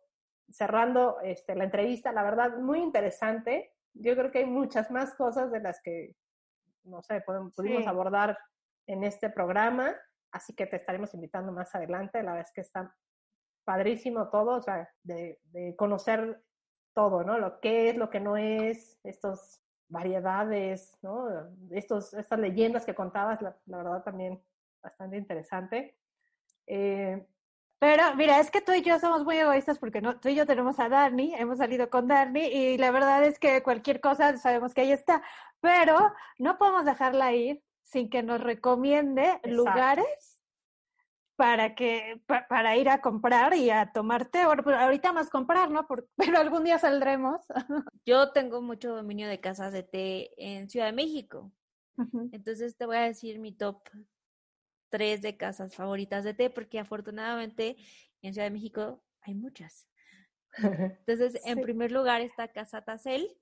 [0.50, 3.74] cerrando este, la entrevista, la verdad, muy interesante.
[3.94, 6.16] Yo creo que hay muchas más cosas de las que,
[6.84, 7.86] no sé, pudimos Sí.
[7.86, 8.38] abordar
[8.88, 9.96] en este programa,
[10.32, 12.24] así que te estaremos invitando más adelante.
[12.24, 12.96] La verdad es que está
[13.66, 16.44] padrísimo todo, o sea, de, de conocer
[16.94, 17.38] todo, ¿no?
[17.38, 21.28] Lo que es, lo que no es, estas variedades, ¿no?
[21.70, 24.42] Estos, estas leyendas que contabas, la, la verdad también
[24.82, 25.98] bastante interesante.
[26.68, 27.26] Eh,
[27.80, 30.46] Pero mira, es que tú y yo somos muy egoístas porque no, tú y yo
[30.46, 34.74] tenemos a Dani, hemos salido con Dani y la verdad es que cualquier cosa sabemos
[34.74, 35.24] que ahí está,
[35.60, 40.40] pero no podemos dejarla ir sin que nos recomiende lugares
[41.36, 45.72] para que pa- para ir a comprar y a tomarte, bueno, pero ahorita más comprar,
[45.72, 45.88] ¿no?
[45.88, 47.42] Por- pero algún día saldremos.
[48.06, 51.52] Yo tengo mucho dominio de casas de té en Ciudad de México.
[52.32, 53.82] Entonces te voy a decir mi top
[54.92, 57.78] tres de casas favoritas de té, porque afortunadamente
[58.22, 59.88] en Ciudad de México hay muchas.
[61.08, 63.36] Entonces, en primer lugar está Casa Tacel,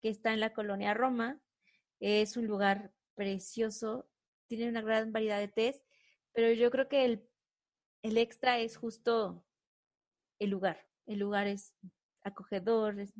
[0.00, 1.40] que está en la colonia Roma.
[2.00, 4.08] Es un lugar precioso,
[4.46, 5.82] tiene una gran variedad de tés,
[6.32, 7.28] pero yo creo que el,
[8.02, 9.44] el extra es justo
[10.38, 10.86] el lugar.
[11.06, 11.74] El lugar es
[12.22, 13.12] acogedor, es,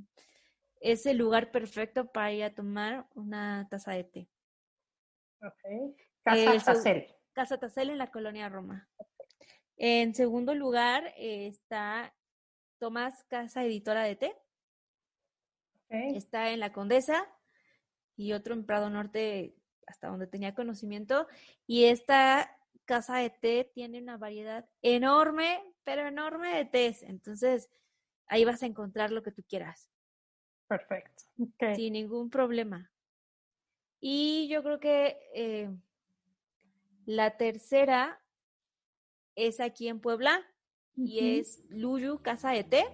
[0.80, 4.28] es el lugar perfecto para ir a tomar una taza de té.
[6.22, 7.15] Casa El seg- Tacel.
[7.36, 8.88] Casa Tacel en la colonia Roma.
[9.76, 12.14] En segundo lugar eh, está
[12.78, 14.34] Tomás Casa Editora de Té.
[15.90, 17.28] Está en la Condesa
[18.16, 19.54] y otro en Prado Norte
[19.86, 21.28] hasta donde tenía conocimiento.
[21.66, 27.02] Y esta casa de té tiene una variedad enorme, pero enorme de tés.
[27.02, 27.68] Entonces,
[28.28, 29.90] ahí vas a encontrar lo que tú quieras.
[30.68, 31.24] Perfecto.
[31.74, 32.90] Sin ningún problema.
[34.00, 35.70] Y yo creo que eh,
[37.06, 38.20] la tercera
[39.36, 40.44] es aquí en Puebla
[40.96, 42.84] y es Luyu Casa de Té.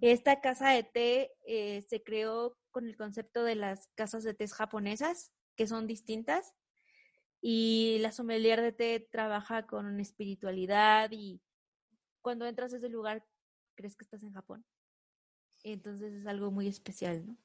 [0.00, 4.48] Esta casa de té eh, se creó con el concepto de las casas de té
[4.48, 6.54] japonesas, que son distintas.
[7.40, 11.40] Y la sommelier de té trabaja con espiritualidad y
[12.20, 13.24] cuando entras a ese lugar
[13.76, 14.64] crees que estás en Japón.
[15.62, 17.36] Entonces es algo muy especial, ¿no?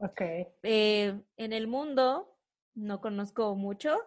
[0.00, 0.20] Ok.
[0.62, 2.38] Eh, en el mundo
[2.74, 3.98] no conozco mucho,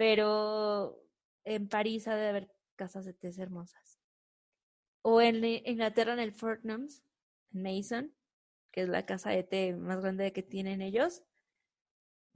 [0.00, 0.98] pero
[1.44, 4.00] en París ha de haber casas de té hermosas.
[5.02, 7.04] O en Inglaterra, en el Fortnums,
[7.52, 8.14] en Mason,
[8.72, 11.22] que es la casa de té más grande que tienen ellos,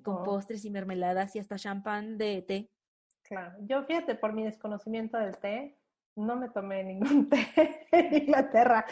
[0.02, 0.24] con Oh.
[0.24, 2.70] postres y mermeladas y hasta champán de té.
[3.22, 3.56] Claro.
[3.60, 5.80] Yo, fíjate, por mi desconocimiento del té,
[6.16, 8.84] no me tomé ningún té en Inglaterra.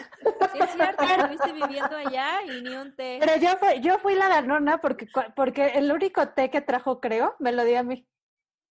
[0.50, 3.18] Sí, es cierto, estuviste viviendo allá y ni un té.
[3.20, 5.06] Pero yo fui, yo fui la ganona porque,
[5.36, 8.08] porque el único té que trajo, creo, me lo di a mí.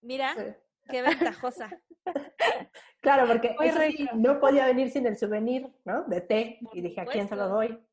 [0.01, 0.43] Mira, Sí.
[0.89, 1.69] qué ventajosa.
[3.01, 6.03] Claro, porque eso sí, no podía venir sin el souvenir, ¿no?
[6.03, 6.59] De té.
[6.61, 7.83] Por y dije, ¿a quién se lo doy?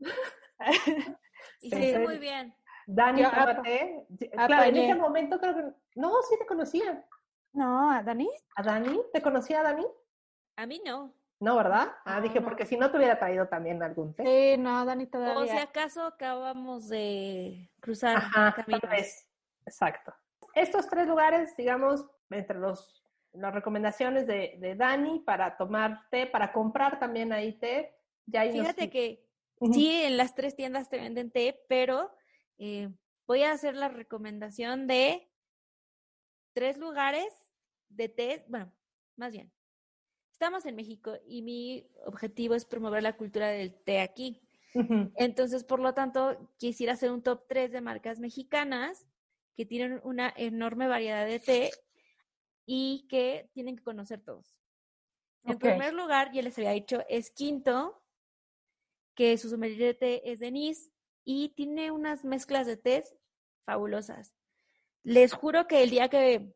[1.60, 1.94] Sí.
[1.98, 2.54] muy bien.
[2.86, 4.06] Dani, Yo toma apa- té.
[4.18, 5.62] Sí, Claro, en ese momento creo que...
[5.94, 7.06] No, sí te conocía.
[7.54, 8.28] No, ¿a Dani?
[8.56, 9.00] ¿A Dani?
[9.14, 9.86] ¿Te conocía a Dani?
[10.56, 11.14] A mí no.
[11.40, 11.88] No, ¿verdad?
[12.04, 12.44] Ah, No, dije, no.
[12.46, 14.24] porque si no te hubiera traído también algún té.
[14.24, 15.62] Sí, no, Dani O si todavía.
[15.62, 18.90] acaso acabamos de cruzar Ajá, tal caminos.
[18.90, 19.26] vez.
[19.66, 20.14] Exacto.
[20.54, 23.00] Estos tres lugares, digamos, entre los
[23.32, 27.92] las recomendaciones de, de Dani para tomar té, para comprar también ahí té.
[28.26, 29.26] Ya ahí nos- Fíjate que
[29.72, 32.12] sí, en las tres tiendas te venden té, pero
[32.58, 32.90] eh,
[33.26, 35.28] voy a hacer la recomendación de
[36.52, 37.26] tres lugares
[37.88, 38.72] de té, bueno,
[39.16, 39.50] más bien.
[40.30, 44.40] Estamos en México y mi objetivo es promover la cultura del té aquí.
[45.16, 49.06] Entonces, por lo tanto, quisiera hacer un top 3 de marcas mexicanas
[49.56, 51.70] que tienen una enorme variedad de té
[52.66, 54.56] y que tienen que conocer todos.
[55.44, 58.02] En primer lugar, ya les había dicho, es Quinto,
[59.14, 60.90] que su sommelier de té es Denise
[61.24, 63.14] y tiene unas mezclas de tés
[63.64, 64.34] fabulosas.
[65.02, 66.54] Les juro que el día que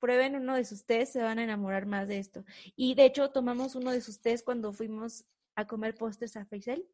[0.00, 2.44] prueben uno de sus tés se van a enamorar más de esto.
[2.74, 6.84] Y de hecho, tomamos uno de sus tés cuando fuimos a comer postres a Faisal.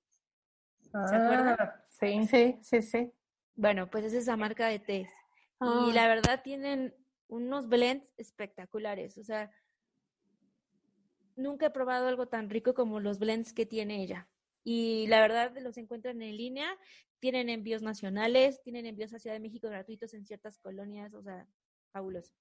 [0.93, 1.57] acuerdan?
[1.59, 2.27] Ah, Sí.
[2.27, 3.13] Sí, sí, sí.
[3.55, 5.09] Bueno, pues es esa marca de tés.
[5.61, 6.95] Y la verdad tienen
[7.29, 9.17] unos blends espectaculares.
[9.19, 9.51] O sea,
[11.35, 14.29] nunca he probado algo tan rico como los blends que tiene ella.
[14.65, 16.77] Y la verdad los encuentran en línea,
[17.21, 21.47] tienen envíos nacionales, tienen envíos a Ciudad de México gratuitos en ciertas colonias, o sea,
[21.93, 22.35] fabuloso.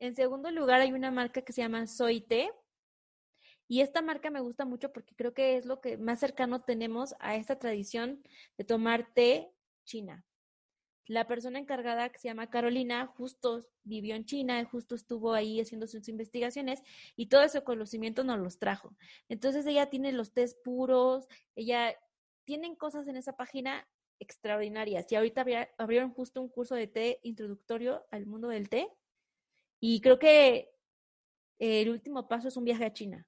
[0.00, 2.50] En segundo lugar hay una marca que se llama Soy Té.
[3.66, 7.14] Y esta marca me gusta mucho porque creo que es lo que más cercano tenemos
[7.20, 8.22] a esta tradición
[8.58, 9.50] de tomar té
[9.84, 10.26] china.
[11.06, 15.86] La persona encargada que se llama Carolina justo vivió en China, justo estuvo ahí haciendo
[15.86, 16.82] sus investigaciones
[17.14, 18.96] y todo ese conocimiento nos los trajo.
[19.28, 21.94] Entonces ella tiene los tés puros, ella
[22.44, 23.86] tienen cosas en esa página
[24.18, 25.10] extraordinarias.
[25.12, 28.88] Y ahorita abri- abrieron justo un curso de té introductorio al mundo del té.
[29.80, 30.70] Y creo que
[31.58, 33.26] el último paso es un viaje a China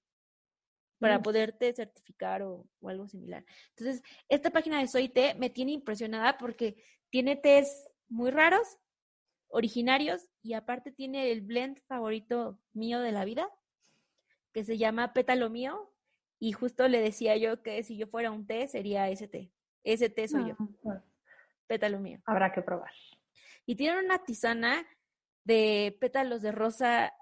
[0.98, 3.44] para poderte certificar o, o algo similar.
[3.76, 8.78] Entonces, esta página de Soy Té me tiene impresionada porque tiene tés muy raros,
[9.48, 13.48] originarios, y aparte tiene el blend favorito mío de la vida,
[14.52, 15.92] que se llama Pétalo Mío,
[16.38, 19.50] y justo le decía yo que si yo fuera un té, sería ese té.
[19.84, 20.56] Ese té soy yo,
[20.88, 21.02] Ah,
[21.66, 22.20] Pétalo Mío.
[22.26, 22.90] Habrá que probar.
[23.64, 24.86] Y tienen una tisana
[25.44, 27.12] de pétalos de rosa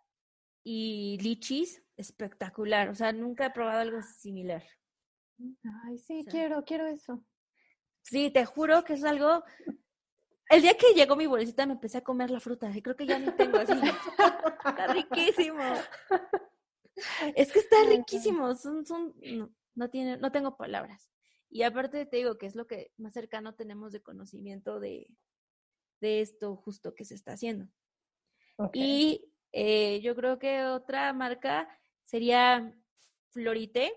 [0.63, 2.89] y lichis espectacular.
[2.89, 4.63] O sea, nunca he probado algo similar.
[5.85, 7.25] Ay, sí, quiero, quiero eso.
[8.03, 9.43] Sí, te juro que es algo.
[10.51, 13.07] El día que llegó mi bolsita me empecé a comer la fruta y creo que
[13.07, 13.73] ya ni tengo así.
[13.73, 15.63] Está riquísimo.
[17.35, 18.55] Es que está riquísimo.
[18.55, 21.11] Son, son, no, no tiene, no tengo palabras.
[21.51, 25.09] Y aparte te digo que es lo que más cercano tenemos de conocimiento de,
[26.01, 27.69] de esto justo que se está haciendo.
[28.73, 31.69] Y eh, yo creo que otra marca
[32.05, 32.75] sería
[33.31, 33.93] Florité.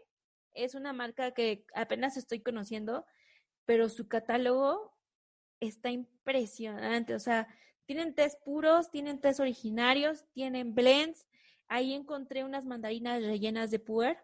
[0.54, 3.06] Es una marca que apenas estoy conociendo,
[3.66, 4.98] pero su catálogo
[5.60, 7.16] está impresionante.
[7.16, 7.48] O sea,
[7.86, 11.28] tienen tés puros, tienen tés originarios, tienen blends.
[11.68, 14.18] Ahí encontré unas mandarinas rellenas de puer.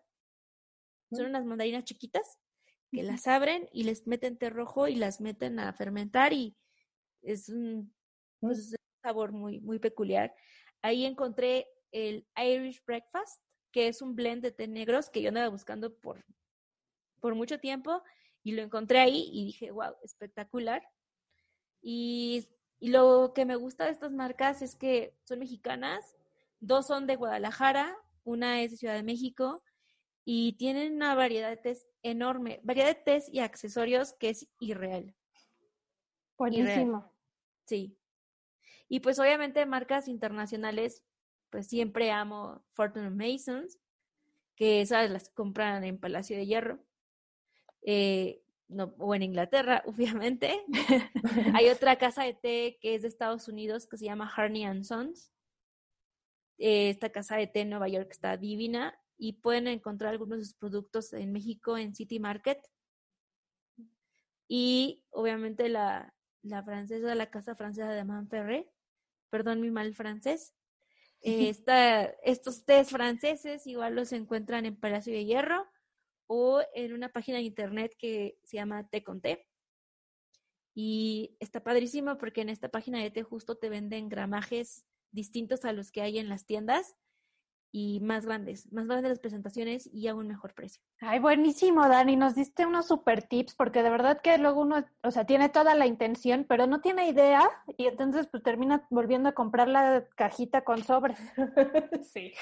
[1.11, 2.39] Son unas mandarinas chiquitas
[2.91, 6.57] que las abren y les meten té rojo y las meten a fermentar y
[7.21, 7.93] Es un,
[8.39, 10.35] pues, es un sabor muy, muy peculiar.
[10.81, 13.41] Ahí encontré el Irish Breakfast,
[13.73, 16.23] que es un blend de té negros que yo andaba buscando por,
[17.19, 18.01] por mucho tiempo
[18.43, 20.87] y lo encontré ahí y dije, wow, espectacular.
[21.81, 22.47] Y,
[22.79, 26.17] y lo que me gusta de estas marcas es que son mexicanas,
[26.61, 29.63] dos son de Guadalajara, una es de Ciudad de México
[30.23, 35.15] y tienen una variedad de tés enorme, variedad de tés y accesorios que es irreal.
[36.37, 37.11] Buenísimo.
[37.65, 37.97] Sí.
[38.87, 41.03] Y pues obviamente marcas internacionales,
[41.53, 43.77] pues siempre amo Fortune Masons,
[44.55, 46.79] que esas las compran en Palacio de Hierro.
[47.83, 50.65] Eh, no, o en Inglaterra, obviamente.
[51.53, 54.83] Hay otra casa de té que es de Estados Unidos que se llama Harney and
[54.83, 55.31] Sons.
[56.57, 60.45] Eh, esta casa de té en Nueva York está divina y pueden encontrar algunos de
[60.45, 62.67] sus productos en México en City Market.
[64.47, 68.73] Y obviamente la, la francesa, la casa francesa de Manferré,
[69.29, 70.55] perdón mi mal francés.
[71.23, 75.65] Eh, esta, estos tés franceses igual los encuentran en Palacio de Hierro
[76.27, 79.47] o en una página de internet que se llama Té con Té.
[80.75, 85.71] Y está padrísimo porque en esta página de té justo te venden gramajes distintos a
[85.71, 86.95] los que hay en las tiendas
[87.75, 90.83] y más grandes, más grandes las presentaciones y a un mejor precio.
[90.99, 92.15] Ay, buenísimo, Dani.
[92.15, 95.73] Nos diste unos super tips porque de verdad que luego uno, o sea, tiene toda
[95.73, 100.63] la intención, pero no tiene idea y entonces pues termina volviendo a comprar la cajita
[100.63, 101.17] con sobres.
[102.13, 102.33] sí.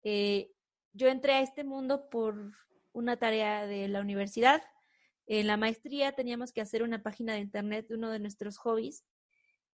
[0.03, 0.51] Eh,
[0.93, 2.53] yo entré a este mundo por
[2.93, 4.63] una tarea de la universidad.
[5.27, 9.05] En la maestría teníamos que hacer una página de internet de uno de nuestros hobbies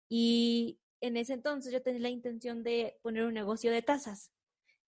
[0.09, 4.33] y en ese entonces yo tenía la intención de poner un negocio de tazas.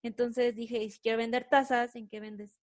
[0.03, 2.61] Entonces dije, si quiero vender tazas, ¿en qué vendes?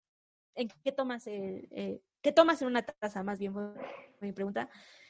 [0.55, 3.21] ¿En qué tomas el, eh, qué tomas en una taza?
[3.23, 3.73] Más bien fue
[4.21, 4.69] mi pregunta.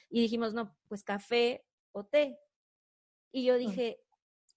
[0.10, 2.40] Y dijimos, no, pues café o té.
[3.32, 4.00] Y yo dije,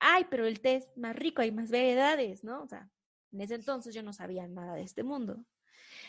[0.01, 2.63] ay, pero el té es más rico, hay más variedades, ¿no?
[2.63, 2.91] O sea,
[3.33, 5.45] en ese entonces yo no sabía nada de este mundo.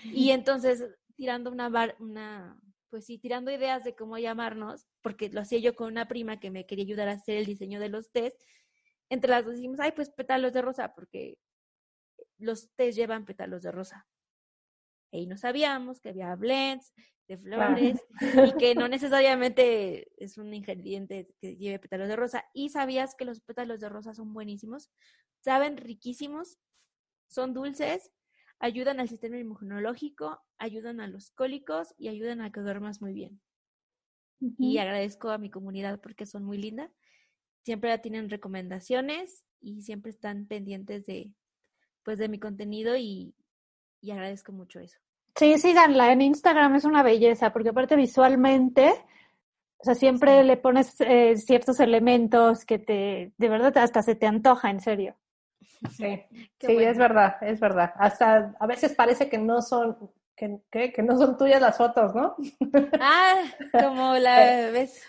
[0.03, 0.83] Y entonces,
[1.15, 2.59] tirando una, bar- una,
[2.89, 6.51] pues sí, tirando ideas de cómo llamarnos, porque lo hacía yo con una prima que
[6.51, 8.33] me quería ayudar a hacer el diseño de los tés,
[9.09, 11.37] entre las dos dijimos, ay, pues pétalos de rosa, porque
[12.37, 14.07] los tés llevan pétalos de rosa.
[15.11, 16.93] Y no sabíamos que había blends
[17.27, 22.45] de flores y que no necesariamente es un ingrediente que lleve pétalos de rosa.
[22.53, 24.91] Y sabías que los pétalos de rosa son buenísimos,
[25.39, 26.57] saben riquísimos,
[27.29, 28.11] son dulces,
[28.59, 33.39] ayudan al sistema inmunológico, ayudan a los cólicos y ayudan a que duermas muy bien.
[34.39, 36.91] Y agradezco a mi comunidad porque son muy lindas.
[37.63, 41.33] Siempre tienen recomendaciones y siempre están pendientes de,
[42.03, 43.33] pues, de mi contenido y,
[43.99, 44.99] y agradezco mucho eso.
[45.35, 48.91] Sí, síganla en Instagram, es una belleza, porque aparte visualmente,
[49.77, 54.25] o sea, siempre le pones eh, ciertos elementos que te, de verdad, hasta se te
[54.25, 55.15] antoja, en serio.
[55.91, 56.23] Sí,
[56.59, 56.89] sí, bueno.
[56.89, 57.93] es verdad, es verdad.
[57.97, 62.13] Hasta a veces parece que no son, que, que, que no son tuyas las fotos,
[62.15, 62.35] ¿no?
[63.01, 65.03] Ah, como la vez.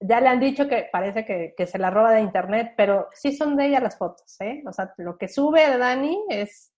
[0.00, 3.36] Ya le han dicho que parece que, que se la roba de internet, pero sí
[3.36, 4.62] son de ella las fotos, ¿eh?
[4.66, 6.72] O sea, lo que sube de Dani es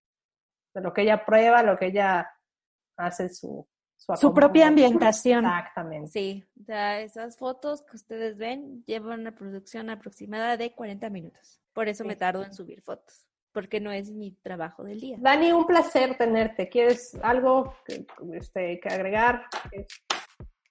[0.75, 2.31] de lo que ella prueba, lo que ella
[2.97, 3.67] hace su...
[4.17, 5.47] Su propia ambientación.
[5.47, 6.11] Exactamente.
[6.11, 11.63] Sí, o sea, esas fotos que ustedes ven llevan una producción aproximada de 40 minutos.
[11.73, 15.17] Por eso me tardo en subir fotos, porque no es mi trabajo del día.
[15.21, 16.69] Dani, un placer tenerte.
[16.69, 18.05] ¿Quieres algo que,
[18.35, 19.47] este, que agregar?
[19.71, 19.89] ¿Quieres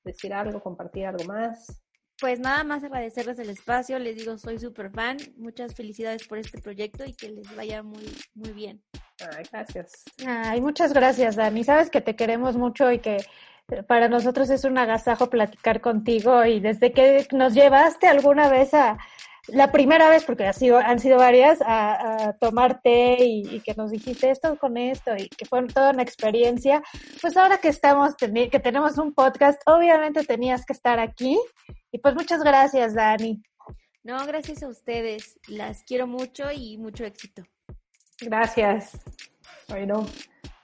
[0.03, 1.81] decir algo, compartir algo más?
[2.19, 6.61] Pues nada más agradecerles el espacio, les digo, soy súper fan, muchas felicidades por este
[6.61, 8.05] proyecto y que les vaya muy,
[8.35, 8.83] muy bien.
[9.35, 10.03] Ay, gracias.
[10.25, 11.63] Ay, muchas gracias, Dani.
[11.63, 13.17] Sabes que te queremos mucho y que
[13.69, 18.73] eh, para nosotros es un agasajo platicar contigo y desde que nos llevaste alguna vez
[18.73, 18.97] a,
[19.47, 23.59] la primera vez, porque ha sido, han sido varias, a, a tomar té y, y,
[23.59, 26.81] que nos dijiste esto con esto y que fue toda una experiencia.
[27.21, 31.37] Pues ahora que estamos, que tenemos un podcast, obviamente tenías que estar aquí.
[31.91, 33.43] Y pues muchas gracias, Dani.
[34.03, 35.39] No, gracias a ustedes.
[35.47, 37.43] Las quiero mucho y mucho éxito.
[38.19, 38.99] Gracias.
[39.67, 40.05] Bueno,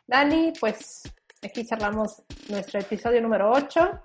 [0.08, 1.04] Dani, pues
[1.44, 4.02] aquí cerramos nuestro episodio número 8.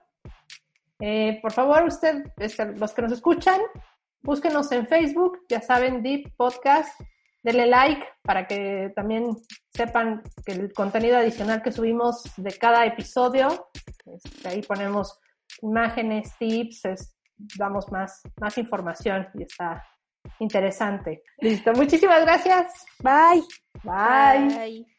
[1.01, 3.61] Eh, por favor, usted, este, los que nos escuchan,
[4.25, 7.01] búsquenos en Facebook, ya saben, Deep Podcast,
[7.43, 9.37] denle like para que también
[9.73, 13.69] sepan que el contenido adicional que subimos de cada episodio,
[14.07, 15.21] este, ahí ponemos
[15.63, 16.83] imágenes, tips,
[17.59, 19.85] damos más, más información y está
[20.41, 21.23] interesante.
[21.39, 22.73] Listo, muchísimas gracias.
[23.03, 23.43] Bye.
[23.83, 24.57] Bye.
[24.57, 24.94] Bye.